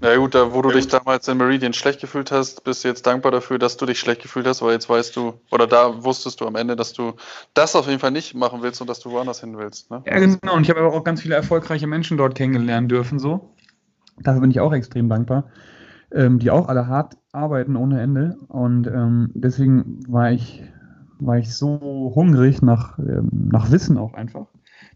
Na 0.00 0.16
gut, 0.16 0.34
da 0.34 0.54
wo 0.54 0.62
du 0.62 0.68
ja, 0.68 0.76
dich 0.76 0.86
damals 0.86 1.26
in 1.26 1.38
Meridian 1.38 1.72
schlecht 1.72 2.00
gefühlt 2.00 2.30
hast, 2.30 2.62
bist 2.62 2.84
du 2.84 2.88
jetzt 2.88 3.04
dankbar 3.04 3.32
dafür, 3.32 3.58
dass 3.58 3.76
du 3.76 3.84
dich 3.84 3.98
schlecht 3.98 4.22
gefühlt 4.22 4.46
hast, 4.46 4.62
weil 4.62 4.72
jetzt 4.72 4.88
weißt 4.88 5.16
du, 5.16 5.34
oder 5.50 5.66
da 5.66 6.04
wusstest 6.04 6.40
du 6.40 6.46
am 6.46 6.54
Ende, 6.54 6.76
dass 6.76 6.92
du 6.92 7.14
das 7.52 7.74
auf 7.74 7.88
jeden 7.88 7.98
Fall 7.98 8.12
nicht 8.12 8.34
machen 8.34 8.62
willst 8.62 8.80
und 8.80 8.88
dass 8.88 9.00
du 9.00 9.10
woanders 9.10 9.40
hin 9.40 9.58
willst. 9.58 9.90
Ne? 9.90 10.02
Ja, 10.06 10.18
genau. 10.20 10.54
Und 10.54 10.62
ich 10.62 10.70
habe 10.70 10.80
aber 10.80 10.94
auch 10.94 11.02
ganz 11.02 11.22
viele 11.22 11.34
erfolgreiche 11.34 11.88
Menschen 11.88 12.16
dort 12.16 12.36
kennengelernt 12.36 12.90
dürfen, 12.90 13.18
so. 13.18 13.52
Dafür 14.20 14.40
bin 14.40 14.52
ich 14.52 14.60
auch 14.60 14.72
extrem 14.72 15.08
dankbar 15.08 15.50
ähm, 16.12 16.38
die 16.38 16.50
auch 16.50 16.68
alle 16.68 16.86
hart 16.86 17.16
arbeiten 17.38 17.76
ohne 17.76 18.00
Ende. 18.00 18.36
Und 18.48 18.86
ähm, 18.86 19.30
deswegen 19.34 20.00
war 20.08 20.32
ich, 20.32 20.62
war 21.18 21.38
ich 21.38 21.54
so 21.54 22.12
hungrig 22.14 22.62
nach, 22.62 22.98
ähm, 22.98 23.30
nach 23.50 23.70
Wissen 23.70 23.98
auch 23.98 24.14
einfach, 24.14 24.46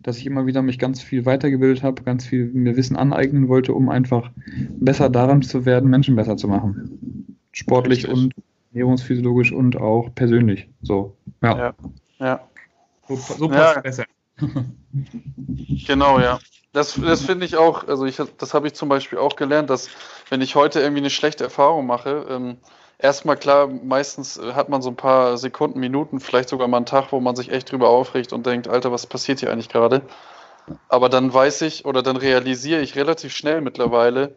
dass 0.03 0.19
ich 0.19 0.27
immer 0.27 0.47
wieder 0.47 0.63
mich 0.63 0.79
ganz 0.79 1.03
viel 1.03 1.25
weitergebildet 1.25 1.83
habe, 1.83 2.03
ganz 2.03 2.27
viel 2.27 2.47
mir 2.53 2.77
Wissen 2.77 2.97
aneignen 2.97 3.49
wollte, 3.49 3.73
um 3.73 3.89
einfach 3.89 4.31
besser 4.79 5.09
daran 5.09 5.43
zu 5.43 5.65
werden, 5.65 5.89
Menschen 5.89 6.17
besser 6.17 6.37
zu 6.37 6.49
machen. 6.49 7.39
Sportlich 7.53 8.07
Richtig. 8.09 8.13
und 8.13 8.35
ernährungsphysiologisch 8.73 9.53
und 9.53 9.77
auch 9.77 10.15
persönlich. 10.15 10.69
So, 10.83 11.17
ja. 11.43 11.59
Ja. 11.59 11.75
ja. 12.19 12.41
So, 13.09 13.17
so 13.17 13.49
passt 13.49 13.77
ja. 13.77 13.81
besser. 13.81 14.05
genau, 15.87 16.19
ja. 16.19 16.39
Das, 16.73 16.99
das 16.99 17.23
finde 17.23 17.45
ich 17.45 17.57
auch, 17.57 17.87
also 17.87 18.07
ich, 18.07 18.17
das 18.39 18.55
habe 18.55 18.67
ich 18.67 18.75
zum 18.75 18.89
Beispiel 18.89 19.19
auch 19.19 19.37
gelernt, 19.37 19.69
dass 19.69 19.91
wenn 20.31 20.41
ich 20.41 20.55
heute 20.55 20.81
irgendwie 20.81 21.03
eine 21.03 21.11
schlechte 21.11 21.45
Erfahrung 21.45 21.87
mache, 21.87 22.27
ähm, 22.31 22.57
erstmal 22.99 23.37
klar, 23.37 23.67
meistens 23.67 24.41
hat 24.55 24.71
man 24.71 24.81
so 24.81 24.89
ein 24.89 24.97
paar 24.97 25.37
Sekunden, 25.37 25.81
Minuten, 25.81 26.19
vielleicht 26.19 26.49
sogar 26.49 26.69
mal 26.69 26.79
einen 26.79 26.87
Tag, 26.87 27.13
wo 27.13 27.21
man 27.21 27.37
sich 27.37 27.51
echt 27.51 27.71
drüber 27.71 27.91
aufregt 27.91 28.33
und 28.33 28.47
denkt, 28.47 28.69
Alter, 28.69 28.91
was 28.91 29.07
passiert 29.07 29.41
hier 29.41 29.53
eigentlich 29.53 29.69
gerade? 29.69 30.01
Aber 30.89 31.11
dann 31.11 31.33
weiß 31.33 31.61
ich 31.63 31.85
oder 31.85 32.03
dann 32.03 32.17
realisiere 32.17 32.81
ich 32.81 32.97
relativ 32.97 33.35
schnell 33.35 33.61
mittlerweile, 33.61 34.35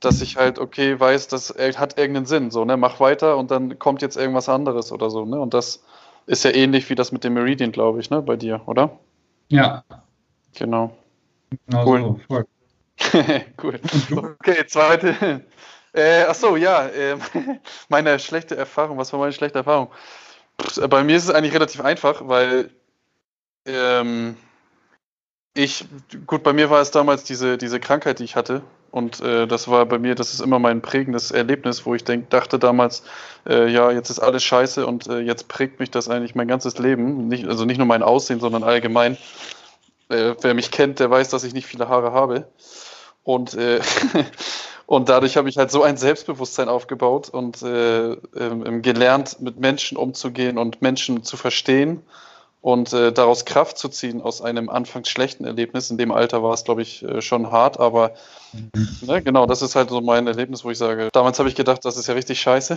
dass 0.00 0.20
ich 0.20 0.36
halt, 0.36 0.58
okay, 0.58 1.00
weiß, 1.00 1.28
das 1.28 1.54
hat 1.56 1.98
irgendeinen 1.98 2.26
Sinn, 2.26 2.50
so, 2.50 2.64
ne, 2.66 2.76
mach 2.76 3.00
weiter 3.00 3.36
und 3.38 3.50
dann 3.50 3.78
kommt 3.78 4.02
jetzt 4.02 4.16
irgendwas 4.16 4.48
anderes 4.50 4.92
oder 4.92 5.08
so, 5.08 5.24
ne, 5.24 5.40
und 5.40 5.54
das 5.54 5.82
ist 6.26 6.44
ja 6.44 6.50
ähnlich 6.50 6.90
wie 6.90 6.94
das 6.94 7.12
mit 7.12 7.24
dem 7.24 7.34
Meridian, 7.34 7.72
glaube 7.72 8.00
ich, 8.00 8.10
ne, 8.10 8.20
bei 8.20 8.36
dir, 8.36 8.60
oder? 8.66 8.98
Ja. 9.48 9.84
Genau. 10.54 10.92
Genau 11.50 11.84
cool. 11.86 12.20
So, 12.28 12.44
cool. 13.62 13.80
Okay, 14.40 14.66
zweite. 14.66 15.44
Äh, 15.94 16.24
achso, 16.24 16.56
ja, 16.56 16.86
äh, 16.88 17.16
meine 17.88 18.18
schlechte 18.18 18.54
Erfahrung. 18.54 18.98
Was 18.98 19.10
war 19.12 19.20
meine 19.20 19.32
schlechte 19.32 19.58
Erfahrung? 19.60 19.90
Bei 20.90 21.04
mir 21.04 21.16
ist 21.16 21.24
es 21.24 21.30
eigentlich 21.30 21.54
relativ 21.54 21.80
einfach, 21.82 22.28
weil 22.28 22.70
Ähm, 23.66 24.36
ich, 25.54 25.86
gut, 26.26 26.42
bei 26.42 26.52
mir 26.52 26.70
war 26.70 26.80
es 26.80 26.90
damals 26.92 27.24
diese, 27.24 27.58
diese 27.58 27.80
Krankheit, 27.80 28.20
die 28.20 28.24
ich 28.24 28.36
hatte. 28.36 28.62
Und 28.90 29.20
äh, 29.20 29.46
das 29.46 29.68
war 29.68 29.84
bei 29.86 29.98
mir, 29.98 30.14
das 30.14 30.32
ist 30.32 30.40
immer 30.40 30.58
mein 30.58 30.80
prägendes 30.80 31.30
Erlebnis, 31.30 31.84
wo 31.84 31.94
ich 31.94 32.04
denk, 32.04 32.30
dachte 32.30 32.58
damals, 32.58 33.02
äh, 33.46 33.68
ja, 33.70 33.90
jetzt 33.90 34.08
ist 34.08 34.20
alles 34.20 34.42
scheiße 34.44 34.86
und 34.86 35.08
äh, 35.08 35.18
jetzt 35.18 35.48
prägt 35.48 35.78
mich 35.80 35.90
das 35.90 36.08
eigentlich 36.08 36.34
mein 36.34 36.48
ganzes 36.48 36.78
Leben. 36.78 37.28
Nicht, 37.28 37.46
also 37.46 37.64
nicht 37.66 37.76
nur 37.78 37.86
mein 37.86 38.02
Aussehen, 38.02 38.40
sondern 38.40 38.62
allgemein. 38.62 39.18
Äh, 40.08 40.34
wer 40.40 40.54
mich 40.54 40.70
kennt, 40.70 41.00
der 41.00 41.10
weiß, 41.10 41.28
dass 41.28 41.44
ich 41.44 41.54
nicht 41.54 41.66
viele 41.66 41.88
Haare 41.88 42.12
habe. 42.12 42.48
Und, 43.24 43.54
äh, 43.54 43.80
und 44.86 45.08
dadurch 45.08 45.36
habe 45.36 45.48
ich 45.48 45.58
halt 45.58 45.70
so 45.70 45.82
ein 45.82 45.96
Selbstbewusstsein 45.96 46.68
aufgebaut 46.68 47.28
und 47.28 47.62
äh, 47.62 48.12
ähm, 48.12 48.82
gelernt, 48.82 49.40
mit 49.40 49.58
Menschen 49.58 49.96
umzugehen 49.98 50.58
und 50.58 50.80
Menschen 50.82 51.24
zu 51.24 51.36
verstehen 51.36 52.02
und 52.60 52.92
äh, 52.92 53.12
daraus 53.12 53.44
Kraft 53.44 53.78
zu 53.78 53.88
ziehen 53.88 54.20
aus 54.20 54.42
einem 54.42 54.68
anfangs 54.68 55.08
schlechten 55.08 55.44
Erlebnis. 55.44 55.90
In 55.90 55.98
dem 55.98 56.10
Alter 56.10 56.42
war 56.42 56.54
es, 56.54 56.64
glaube 56.64 56.82
ich, 56.82 57.04
äh, 57.04 57.22
schon 57.22 57.52
hart, 57.52 57.78
aber 57.78 58.12
mhm. 58.52 58.88
ne, 59.02 59.22
genau, 59.22 59.46
das 59.46 59.62
ist 59.62 59.76
halt 59.76 59.90
so 59.90 60.00
mein 60.00 60.26
Erlebnis, 60.26 60.64
wo 60.64 60.70
ich 60.70 60.78
sage, 60.78 61.08
damals 61.12 61.38
habe 61.38 61.48
ich 61.48 61.54
gedacht, 61.54 61.84
das 61.84 61.96
ist 61.96 62.08
ja 62.08 62.14
richtig 62.14 62.40
scheiße. 62.40 62.76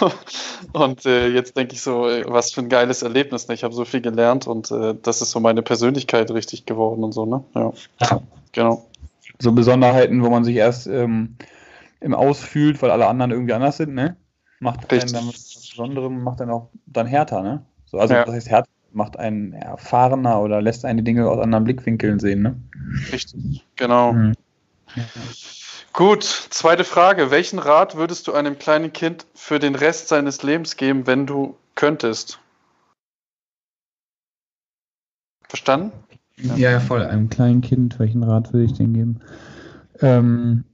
und 0.72 1.04
äh, 1.04 1.28
jetzt 1.28 1.56
denke 1.56 1.74
ich 1.74 1.82
so, 1.82 2.08
äh, 2.08 2.24
was 2.28 2.52
für 2.52 2.60
ein 2.60 2.68
geiles 2.68 3.02
Erlebnis. 3.02 3.48
Ne? 3.48 3.54
Ich 3.54 3.64
habe 3.64 3.74
so 3.74 3.84
viel 3.84 4.00
gelernt 4.00 4.46
und 4.46 4.70
äh, 4.70 4.94
das 5.02 5.20
ist 5.20 5.32
so 5.32 5.40
meine 5.40 5.62
Persönlichkeit 5.62 6.30
richtig 6.30 6.64
geworden 6.66 7.02
und 7.02 7.12
so, 7.12 7.26
ne? 7.26 7.42
Ja. 7.54 7.72
ja. 8.00 8.20
Genau. 8.52 8.86
So 9.40 9.50
Besonderheiten, 9.50 10.22
wo 10.22 10.30
man 10.30 10.44
sich 10.44 10.54
erst 10.54 10.86
ähm, 10.86 11.36
im 12.00 12.14
Aus 12.14 12.38
fühlt, 12.38 12.80
weil 12.82 12.92
alle 12.92 13.06
anderen 13.08 13.32
irgendwie 13.32 13.54
anders 13.54 13.78
sind, 13.78 13.94
ne? 13.94 14.16
Macht 14.60 14.92
dann 14.92 15.26
was 15.26 15.70
Besonderem, 15.70 16.22
macht 16.22 16.38
dann 16.38 16.50
auch 16.50 16.68
dann 16.86 17.06
härter, 17.06 17.42
ne? 17.42 17.64
So, 17.86 17.98
also 17.98 18.14
ja. 18.14 18.24
das 18.24 18.34
heißt 18.34 18.48
härter 18.48 18.68
macht 18.94 19.18
einen 19.18 19.52
erfahrener 19.52 20.40
oder 20.40 20.62
lässt 20.62 20.84
eine 20.84 21.02
Dinge 21.02 21.28
aus 21.28 21.40
anderen 21.40 21.64
Blickwinkeln 21.64 22.18
sehen. 22.18 22.42
Ne? 22.42 22.56
Richtig, 23.12 23.64
genau. 23.76 24.12
Mhm. 24.12 24.34
Gut, 25.92 26.24
zweite 26.24 26.84
Frage. 26.84 27.30
Welchen 27.30 27.58
Rat 27.58 27.96
würdest 27.96 28.26
du 28.26 28.32
einem 28.32 28.58
kleinen 28.58 28.92
Kind 28.92 29.26
für 29.34 29.58
den 29.58 29.74
Rest 29.74 30.08
seines 30.08 30.42
Lebens 30.42 30.76
geben, 30.76 31.06
wenn 31.06 31.26
du 31.26 31.56
könntest? 31.74 32.38
Verstanden? 35.48 35.92
Ja, 36.36 36.56
ja, 36.56 36.80
voll. 36.80 37.02
Einem 37.02 37.28
kleinen 37.28 37.60
Kind, 37.60 37.98
welchen 37.98 38.22
Rat 38.22 38.52
würde 38.52 38.64
ich 38.64 38.72
denn 38.72 38.94
geben? 38.94 39.20
Ähm, 40.00 40.64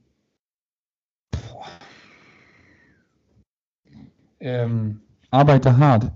ähm, 4.39 5.01
arbeite 5.31 5.77
hart, 5.77 6.11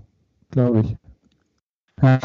glaube 0.50 0.80
ich. 0.80 0.96
Ja. 2.04 2.18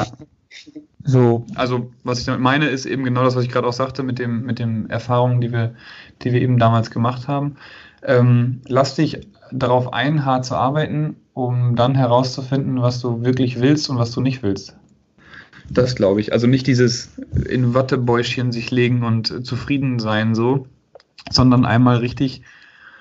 So, 1.04 1.46
also 1.56 1.92
was 2.04 2.20
ich 2.20 2.26
damit 2.26 2.42
meine, 2.42 2.68
ist 2.68 2.86
eben 2.86 3.04
genau 3.04 3.24
das, 3.24 3.36
was 3.36 3.44
ich 3.44 3.50
gerade 3.50 3.68
auch 3.68 3.74
sagte, 3.74 4.04
mit 4.04 4.20
dem, 4.20 4.44
mit 4.44 4.60
den 4.60 4.90
Erfahrungen, 4.90 5.42
die 5.42 5.52
wir, 5.52 5.74
die 6.22 6.34
wir 6.34 6.42
eben 6.42 6.60
damals 6.60 6.92
gemacht 6.92 7.28
haben. 7.28 7.56
Ähm, 8.04 8.62
lass 8.68 8.96
dich 8.96 9.22
darauf 9.52 9.94
ein, 9.94 10.26
hart 10.26 10.46
zu 10.46 10.56
arbeiten, 10.56 11.16
um 11.34 11.76
dann 11.76 11.96
herauszufinden, 11.96 12.82
was 12.82 13.00
du 13.00 13.24
wirklich 13.24 13.60
willst 13.62 13.90
und 13.90 13.98
was 13.98 14.12
du 14.12 14.22
nicht 14.22 14.44
willst. 14.44 14.76
Das 15.72 15.96
glaube 15.96 16.20
ich. 16.20 16.34
Also 16.34 16.48
nicht 16.48 16.68
dieses 16.68 17.18
in 17.48 17.74
Wattebäuschen 17.74 18.52
sich 18.52 18.72
legen 18.72 19.04
und 19.04 19.46
zufrieden 19.46 20.00
sein 20.00 20.36
so, 20.36 20.68
sondern 21.30 21.66
einmal 21.66 21.98
richtig 21.98 22.42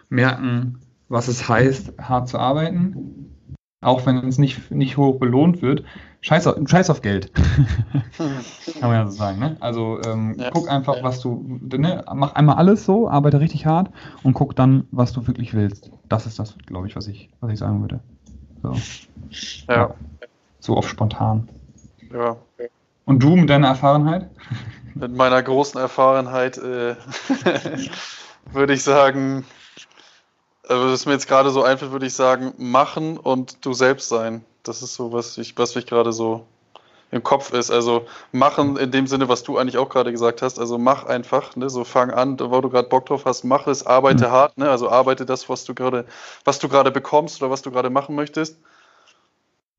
merken, 0.08 0.78
was 1.08 1.28
es 1.28 1.48
heißt, 1.48 1.94
hart 2.00 2.28
zu 2.28 2.38
arbeiten, 2.38 3.34
auch 3.80 4.06
wenn 4.06 4.16
es 4.18 4.38
nicht, 4.38 4.70
nicht 4.70 4.96
hoch 4.96 5.18
belohnt 5.18 5.62
wird, 5.62 5.84
scheiß 6.20 6.46
auf, 6.46 6.56
scheiß 6.66 6.90
auf 6.90 7.02
Geld. 7.02 7.32
Kann 8.16 8.90
man 8.90 8.92
ja 8.92 9.06
so 9.06 9.16
sagen, 9.16 9.38
ne? 9.38 9.56
Also 9.60 10.00
ähm, 10.04 10.36
ja. 10.38 10.50
guck 10.50 10.70
einfach, 10.70 11.02
was 11.02 11.20
du, 11.20 11.60
ne? 11.60 12.04
mach 12.14 12.34
einmal 12.34 12.56
alles 12.56 12.84
so, 12.84 13.08
arbeite 13.08 13.40
richtig 13.40 13.66
hart 13.66 13.90
und 14.22 14.34
guck 14.34 14.56
dann, 14.56 14.86
was 14.90 15.12
du 15.12 15.26
wirklich 15.26 15.54
willst. 15.54 15.90
Das 16.08 16.26
ist 16.26 16.38
das, 16.38 16.56
glaube 16.66 16.86
ich, 16.86 16.96
was 16.96 17.06
ich, 17.06 17.30
was 17.40 17.52
ich 17.52 17.58
sagen 17.58 17.80
würde. 17.80 18.00
So. 18.62 18.74
Ja. 19.68 19.76
ja. 19.76 19.94
So 20.60 20.76
oft 20.76 20.88
spontan. 20.88 21.48
Ja. 22.12 22.36
Und 23.04 23.22
du 23.22 23.36
mit 23.36 23.48
deiner 23.48 23.68
Erfahrenheit? 23.68 24.28
Mit 24.94 25.16
meiner 25.16 25.42
großen 25.42 25.80
Erfahrenheit 25.80 26.58
äh, 26.58 26.96
würde 28.52 28.72
ich 28.74 28.82
sagen, 28.82 29.44
also 30.68 30.92
was 30.92 31.06
mir 31.06 31.12
jetzt 31.12 31.28
gerade 31.28 31.50
so 31.50 31.62
einfällt, 31.62 31.92
würde 31.92 32.06
ich 32.06 32.14
sagen, 32.14 32.52
machen 32.58 33.16
und 33.16 33.64
du 33.64 33.72
selbst 33.72 34.08
sein. 34.08 34.44
Das 34.68 34.82
ist 34.82 34.94
so, 34.94 35.12
was 35.12 35.38
ich, 35.38 35.56
was 35.58 35.74
mich 35.74 35.86
gerade 35.86 36.12
so 36.12 36.46
im 37.10 37.22
Kopf 37.22 37.52
ist. 37.52 37.70
Also 37.70 38.06
machen 38.32 38.76
in 38.76 38.90
dem 38.90 39.06
Sinne, 39.06 39.28
was 39.28 39.42
du 39.42 39.58
eigentlich 39.58 39.78
auch 39.78 39.88
gerade 39.88 40.12
gesagt 40.12 40.42
hast. 40.42 40.58
Also 40.58 40.78
mach 40.78 41.04
einfach, 41.04 41.56
ne? 41.56 41.70
so 41.70 41.84
fang 41.84 42.10
an, 42.10 42.38
wo 42.38 42.60
du 42.60 42.68
gerade 42.68 42.88
Bock 42.88 43.06
drauf 43.06 43.24
hast, 43.24 43.44
mach 43.44 43.66
es, 43.66 43.86
arbeite 43.86 44.28
mhm. 44.28 44.32
hart, 44.32 44.58
ne? 44.58 44.70
also 44.70 44.90
arbeite 44.90 45.24
das, 45.24 45.48
was 45.48 45.64
du 45.64 45.74
gerade, 45.74 46.04
was 46.44 46.58
du 46.58 46.68
gerade 46.68 46.90
bekommst 46.90 47.42
oder 47.42 47.50
was 47.50 47.62
du 47.62 47.70
gerade 47.70 47.90
machen 47.90 48.14
möchtest 48.14 48.58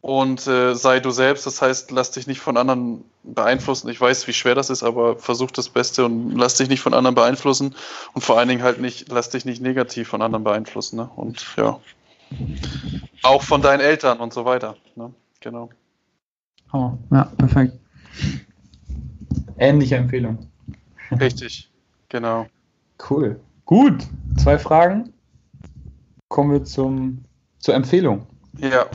und 0.01 0.47
äh, 0.47 0.75
sei 0.75 0.99
du 0.99 1.11
selbst. 1.11 1.45
Das 1.45 1.61
heißt, 1.61 1.91
lass 1.91 2.11
dich 2.11 2.27
nicht 2.27 2.39
von 2.39 2.57
anderen 2.57 3.03
beeinflussen. 3.23 3.89
Ich 3.89 3.99
weiß, 3.99 4.27
wie 4.27 4.33
schwer 4.33 4.55
das 4.55 4.69
ist, 4.69 4.83
aber 4.83 5.17
versuch 5.17 5.51
das 5.51 5.69
Beste 5.69 6.05
und 6.05 6.35
lass 6.37 6.55
dich 6.55 6.69
nicht 6.69 6.81
von 6.81 6.93
anderen 6.93 7.15
beeinflussen 7.15 7.75
und 8.13 8.23
vor 8.23 8.37
allen 8.37 8.47
Dingen 8.47 8.63
halt 8.63 8.79
nicht, 8.79 9.09
lass 9.09 9.29
dich 9.29 9.45
nicht 9.45 9.61
negativ 9.61 10.07
von 10.07 10.21
anderen 10.21 10.43
beeinflussen. 10.43 10.97
Ne? 10.97 11.09
Und 11.15 11.45
ja, 11.57 11.79
auch 13.23 13.41
von 13.41 13.61
deinen 13.61 13.81
Eltern 13.81 14.19
und 14.19 14.33
so 14.33 14.45
weiter. 14.45 14.75
Ne? 14.95 15.13
Genau. 15.39 15.69
Oh, 16.73 16.91
ja, 17.11 17.25
perfekt. 17.37 17.73
Ähnliche 19.57 19.95
Empfehlung. 19.95 20.47
Richtig, 21.11 21.69
genau. 22.07 22.47
Cool. 23.09 23.39
Gut, 23.65 24.07
zwei 24.37 24.57
Fragen. 24.57 25.13
Kommen 26.27 26.51
wir 26.51 26.63
zum, 26.63 27.23
zur 27.57 27.73
Empfehlung. 27.73 28.27
Ja. 28.57 28.85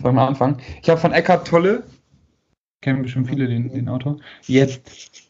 Sollen 0.00 0.14
wir 0.14 0.26
anfangen? 0.26 0.60
Ich 0.82 0.90
habe 0.90 1.00
von 1.00 1.12
Eckhart 1.12 1.46
Tolle, 1.46 1.84
kennen 2.80 3.02
bestimmt 3.02 3.28
viele 3.28 3.46
den, 3.48 3.68
den 3.68 3.88
Autor, 3.88 4.18
jetzt. 4.46 5.27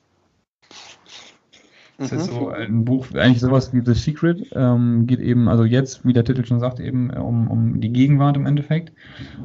Das 1.99 2.13
ist 2.13 2.27
so 2.27 2.51
ein 2.51 2.85
Buch, 2.85 3.09
eigentlich 3.15 3.41
sowas 3.41 3.75
wie 3.75 3.83
The 3.85 3.93
Secret. 3.93 4.47
Ähm, 4.53 5.09
geht 5.09 5.19
eben, 5.19 5.49
also 5.49 5.65
jetzt, 5.65 6.07
wie 6.07 6.13
der 6.13 6.25
Titel 6.25 6.45
schon 6.47 6.61
sagt, 6.61 6.79
eben 6.79 7.11
um, 7.11 7.49
um 7.49 7.81
die 7.81 7.93
Gegenwart 7.93 8.37
im 8.37 8.47
Endeffekt. 8.47 8.93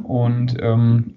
Und 0.04 0.56
ähm, 0.60 1.16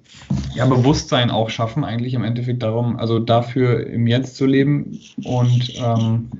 ja, 0.54 0.64
Bewusstsein 0.64 1.30
auch 1.30 1.50
schaffen, 1.50 1.84
eigentlich 1.84 2.14
im 2.14 2.24
Endeffekt 2.24 2.62
darum, 2.62 2.96
also 2.96 3.18
dafür 3.18 3.86
im 3.86 4.06
Jetzt 4.06 4.36
zu 4.36 4.46
leben. 4.46 4.98
Und 5.24 5.74
ähm, 5.76 6.30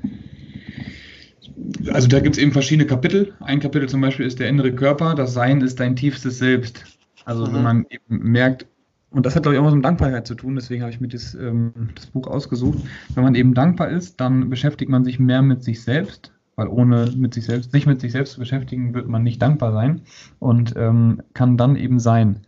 also 1.93 2.09
da 2.09 2.21
gibt 2.21 2.37
es 2.37 2.43
eben 2.43 2.53
verschiedene 2.53 2.87
Kapitel. 2.87 3.35
Ein 3.41 3.61
Kapitel 3.61 3.91
zum 3.91 4.01
Beispiel 4.01 4.25
ist 4.25 4.41
der 4.41 4.49
innere 4.49 4.73
Körper. 4.73 5.15
Das 5.15 5.35
Sein 5.35 5.61
ist 5.61 5.79
dein 5.79 5.95
tiefstes 5.95 6.39
Selbst. 6.39 6.85
Also 7.27 7.45
mhm. 7.45 7.55
wenn 7.55 7.63
man 7.63 7.87
eben 7.91 8.31
merkt, 8.31 8.67
und 9.11 9.25
das 9.25 9.37
hat, 9.37 9.43
glaube 9.43 9.55
ich, 9.55 9.61
auch 9.61 9.67
was 9.67 9.75
mit 9.75 9.85
Dankbarkeit 9.85 10.27
zu 10.27 10.35
tun, 10.35 10.57
deswegen 10.57 10.83
habe 10.83 10.93
ich 10.93 11.01
mir 11.01 11.09
das, 11.09 11.35
ähm, 11.35 11.73
das 11.95 12.07
Buch 12.07 12.27
ausgesucht. 12.27 12.79
Wenn 13.15 13.25
man 13.25 13.35
eben 13.35 13.55
dankbar 13.55 13.89
ist, 13.89 14.21
dann 14.21 14.51
beschäftigt 14.51 14.91
man 14.91 15.05
sich 15.05 15.19
mehr 15.19 15.43
mit 15.43 15.63
sich 15.63 15.83
selbst, 15.83 16.33
weil 16.57 16.69
ohne 16.69 17.13
mit 17.17 17.35
sich 17.35 17.45
selbst, 17.45 17.73
sich 17.73 17.87
mit 17.87 18.01
sich 18.01 18.13
selbst 18.13 18.33
zu 18.33 18.41
beschäftigen, 18.41 18.95
wird 18.95 19.09
man 19.09 19.23
nicht 19.23 19.41
dankbar 19.41 19.73
sein 19.73 20.03
und 20.39 20.75
ähm, 20.77 21.23
kann 21.35 21.57
dann 21.57 21.77
eben 21.77 22.01
sein. 22.01 22.41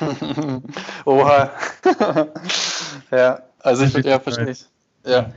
Oha. 1.04 1.50
ja, 3.10 3.40
also 3.60 3.84
ich 3.84 4.04
ja, 4.04 4.18
verstehe 4.18 4.50
ich. 4.50 4.66
Ja. 5.04 5.32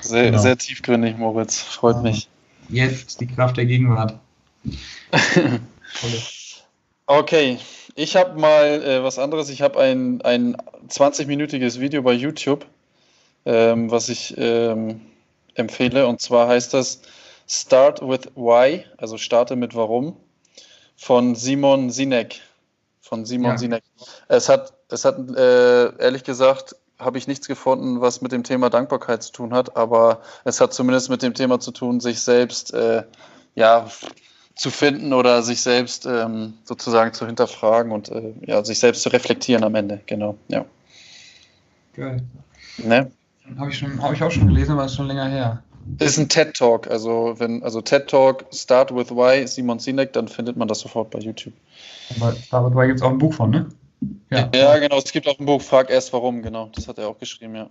Sehr, 0.00 0.30
genau. 0.30 0.38
sehr 0.42 0.56
tiefgründig, 0.56 1.16
Moritz. 1.16 1.60
Freut 1.60 2.02
mich. 2.02 2.28
Jetzt 2.68 3.20
die 3.20 3.26
Kraft 3.26 3.56
der 3.56 3.66
Gegenwart. 3.66 4.18
Okay, 7.06 7.58
ich 7.94 8.16
habe 8.16 8.38
mal 8.38 8.82
äh, 8.82 9.02
was 9.02 9.18
anderes. 9.18 9.48
Ich 9.50 9.62
habe 9.62 9.78
ein, 9.80 10.22
ein 10.22 10.56
20-minütiges 10.88 11.80
Video 11.80 12.02
bei 12.02 12.12
YouTube, 12.12 12.66
ähm, 13.44 13.90
was 13.90 14.08
ich 14.08 14.34
ähm, 14.38 15.00
empfehle. 15.54 16.06
Und 16.06 16.20
zwar 16.20 16.48
heißt 16.48 16.74
das 16.74 17.02
Start 17.48 18.00
with 18.00 18.30
Why, 18.36 18.84
also 18.96 19.18
starte 19.18 19.56
mit 19.56 19.74
Warum, 19.74 20.16
von 20.96 21.34
Simon 21.34 21.90
Sinek. 21.90 22.40
Von 23.00 23.24
Simon 23.24 23.52
ja. 23.52 23.58
Sinek. 23.58 23.82
Es 24.28 24.48
hat, 24.48 24.72
es 24.88 25.04
hat 25.04 25.18
äh, 25.36 25.96
ehrlich 25.98 26.24
gesagt, 26.24 26.76
habe 26.98 27.18
ich 27.18 27.26
nichts 27.26 27.48
gefunden, 27.48 28.00
was 28.00 28.20
mit 28.20 28.30
dem 28.30 28.44
Thema 28.44 28.70
Dankbarkeit 28.70 29.22
zu 29.22 29.32
tun 29.32 29.54
hat, 29.54 29.76
aber 29.76 30.20
es 30.44 30.60
hat 30.60 30.74
zumindest 30.74 31.08
mit 31.08 31.22
dem 31.22 31.34
Thema 31.34 31.58
zu 31.58 31.72
tun, 31.72 32.00
sich 32.00 32.20
selbst 32.20 32.72
äh, 32.74 33.04
ja, 33.54 33.90
zu 34.60 34.68
finden 34.70 35.14
oder 35.14 35.42
sich 35.42 35.62
selbst 35.62 36.04
ähm, 36.04 36.52
sozusagen 36.64 37.14
zu 37.14 37.24
hinterfragen 37.24 37.92
und 37.92 38.10
äh, 38.10 38.34
ja, 38.44 38.62
sich 38.62 38.78
selbst 38.78 39.00
zu 39.00 39.08
reflektieren 39.08 39.64
am 39.64 39.74
Ende, 39.74 40.02
genau, 40.04 40.36
ja. 40.48 40.66
Geil. 41.96 42.22
Ne? 42.76 43.10
Habe 43.56 43.70
ich, 43.70 43.82
hab 43.82 44.12
ich 44.12 44.22
auch 44.22 44.30
schon 44.30 44.48
gelesen, 44.48 44.72
aber 44.72 44.84
ist 44.84 44.96
schon 44.96 45.06
länger 45.06 45.28
her. 45.28 45.62
Ist 45.98 46.18
ein 46.18 46.28
TED 46.28 46.52
Talk, 46.54 46.88
also 46.88 47.36
wenn, 47.38 47.62
also 47.62 47.80
TED 47.80 48.06
Talk 48.06 48.44
Start 48.52 48.94
with 48.94 49.10
Why, 49.10 49.46
Simon 49.46 49.78
Sinek, 49.78 50.12
dann 50.12 50.28
findet 50.28 50.58
man 50.58 50.68
das 50.68 50.80
sofort 50.80 51.08
bei 51.08 51.20
YouTube. 51.20 51.54
Aber 52.16 52.36
Start 52.36 52.66
with 52.66 52.76
Why 52.76 52.86
gibt 52.86 52.98
es 52.98 53.02
auch 53.02 53.12
ein 53.12 53.18
Buch 53.18 53.32
von, 53.32 53.48
ne? 53.48 53.66
Ja. 54.28 54.50
ja, 54.54 54.78
genau. 54.78 54.98
Es 54.98 55.10
gibt 55.10 55.26
auch 55.26 55.38
ein 55.38 55.46
Buch, 55.46 55.62
Frag 55.62 55.88
erst 55.88 56.12
warum, 56.12 56.42
genau. 56.42 56.70
Das 56.74 56.86
hat 56.86 56.98
er 56.98 57.08
auch 57.08 57.18
geschrieben, 57.18 57.54
ja. 57.54 57.66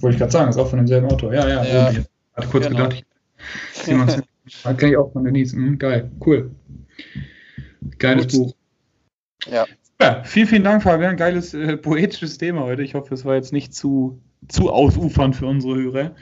Wollte 0.00 0.16
ich 0.16 0.18
gerade 0.18 0.32
sagen, 0.32 0.50
ist 0.50 0.58
auch 0.58 0.68
von 0.68 0.80
demselben 0.80 1.10
Autor. 1.10 1.32
Ja, 1.32 1.48
ja. 1.48 1.64
ja. 1.64 1.92
Hat 2.34 2.50
kurz 2.50 2.66
genau. 2.66 2.88
gedacht. 2.88 3.04
Da 4.64 4.72
kenne 4.72 4.92
ich 4.92 4.96
auch 4.96 5.12
von 5.12 5.24
Denise. 5.24 5.56
Mhm, 5.56 5.78
geil, 5.78 6.10
cool. 6.24 6.50
Geiles 7.98 8.32
Gut. 8.32 8.46
Buch. 8.46 8.54
Ja. 9.50 9.66
ja. 10.00 10.22
Vielen, 10.24 10.46
vielen 10.46 10.64
Dank, 10.64 10.82
Fabian. 10.82 11.16
Geiles 11.16 11.54
äh, 11.54 11.76
poetisches 11.76 12.38
Thema 12.38 12.62
heute. 12.62 12.82
Ich 12.82 12.94
hoffe, 12.94 13.14
es 13.14 13.24
war 13.24 13.34
jetzt 13.34 13.52
nicht 13.52 13.74
zu, 13.74 14.20
zu 14.48 14.70
ausufernd 14.70 15.36
für 15.36 15.46
unsere 15.46 15.76
Hörer 15.76 16.14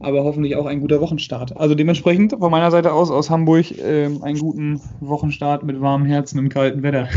aber 0.00 0.24
hoffentlich 0.24 0.56
auch 0.56 0.66
ein 0.66 0.80
guter 0.80 1.00
Wochenstart. 1.00 1.56
Also 1.56 1.74
dementsprechend 1.74 2.32
von 2.38 2.50
meiner 2.50 2.70
Seite 2.70 2.92
aus, 2.92 3.10
aus 3.10 3.30
Hamburg, 3.30 3.70
äh, 3.78 4.04
einen 4.04 4.38
guten 4.38 4.80
Wochenstart 5.00 5.62
mit 5.62 5.80
warmem 5.80 6.06
Herzen 6.06 6.38
im 6.38 6.48
kalten 6.48 6.82
Wetter. 6.82 7.08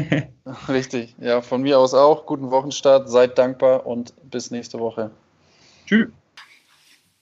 Richtig, 0.68 1.14
ja, 1.20 1.40
von 1.40 1.62
mir 1.62 1.78
aus 1.78 1.94
auch. 1.94 2.26
Guten 2.26 2.50
Wochenstart, 2.50 3.08
seid 3.08 3.38
dankbar 3.38 3.86
und 3.86 4.12
bis 4.30 4.50
nächste 4.50 4.78
Woche. 4.78 5.10
Tschüss. 5.86 6.08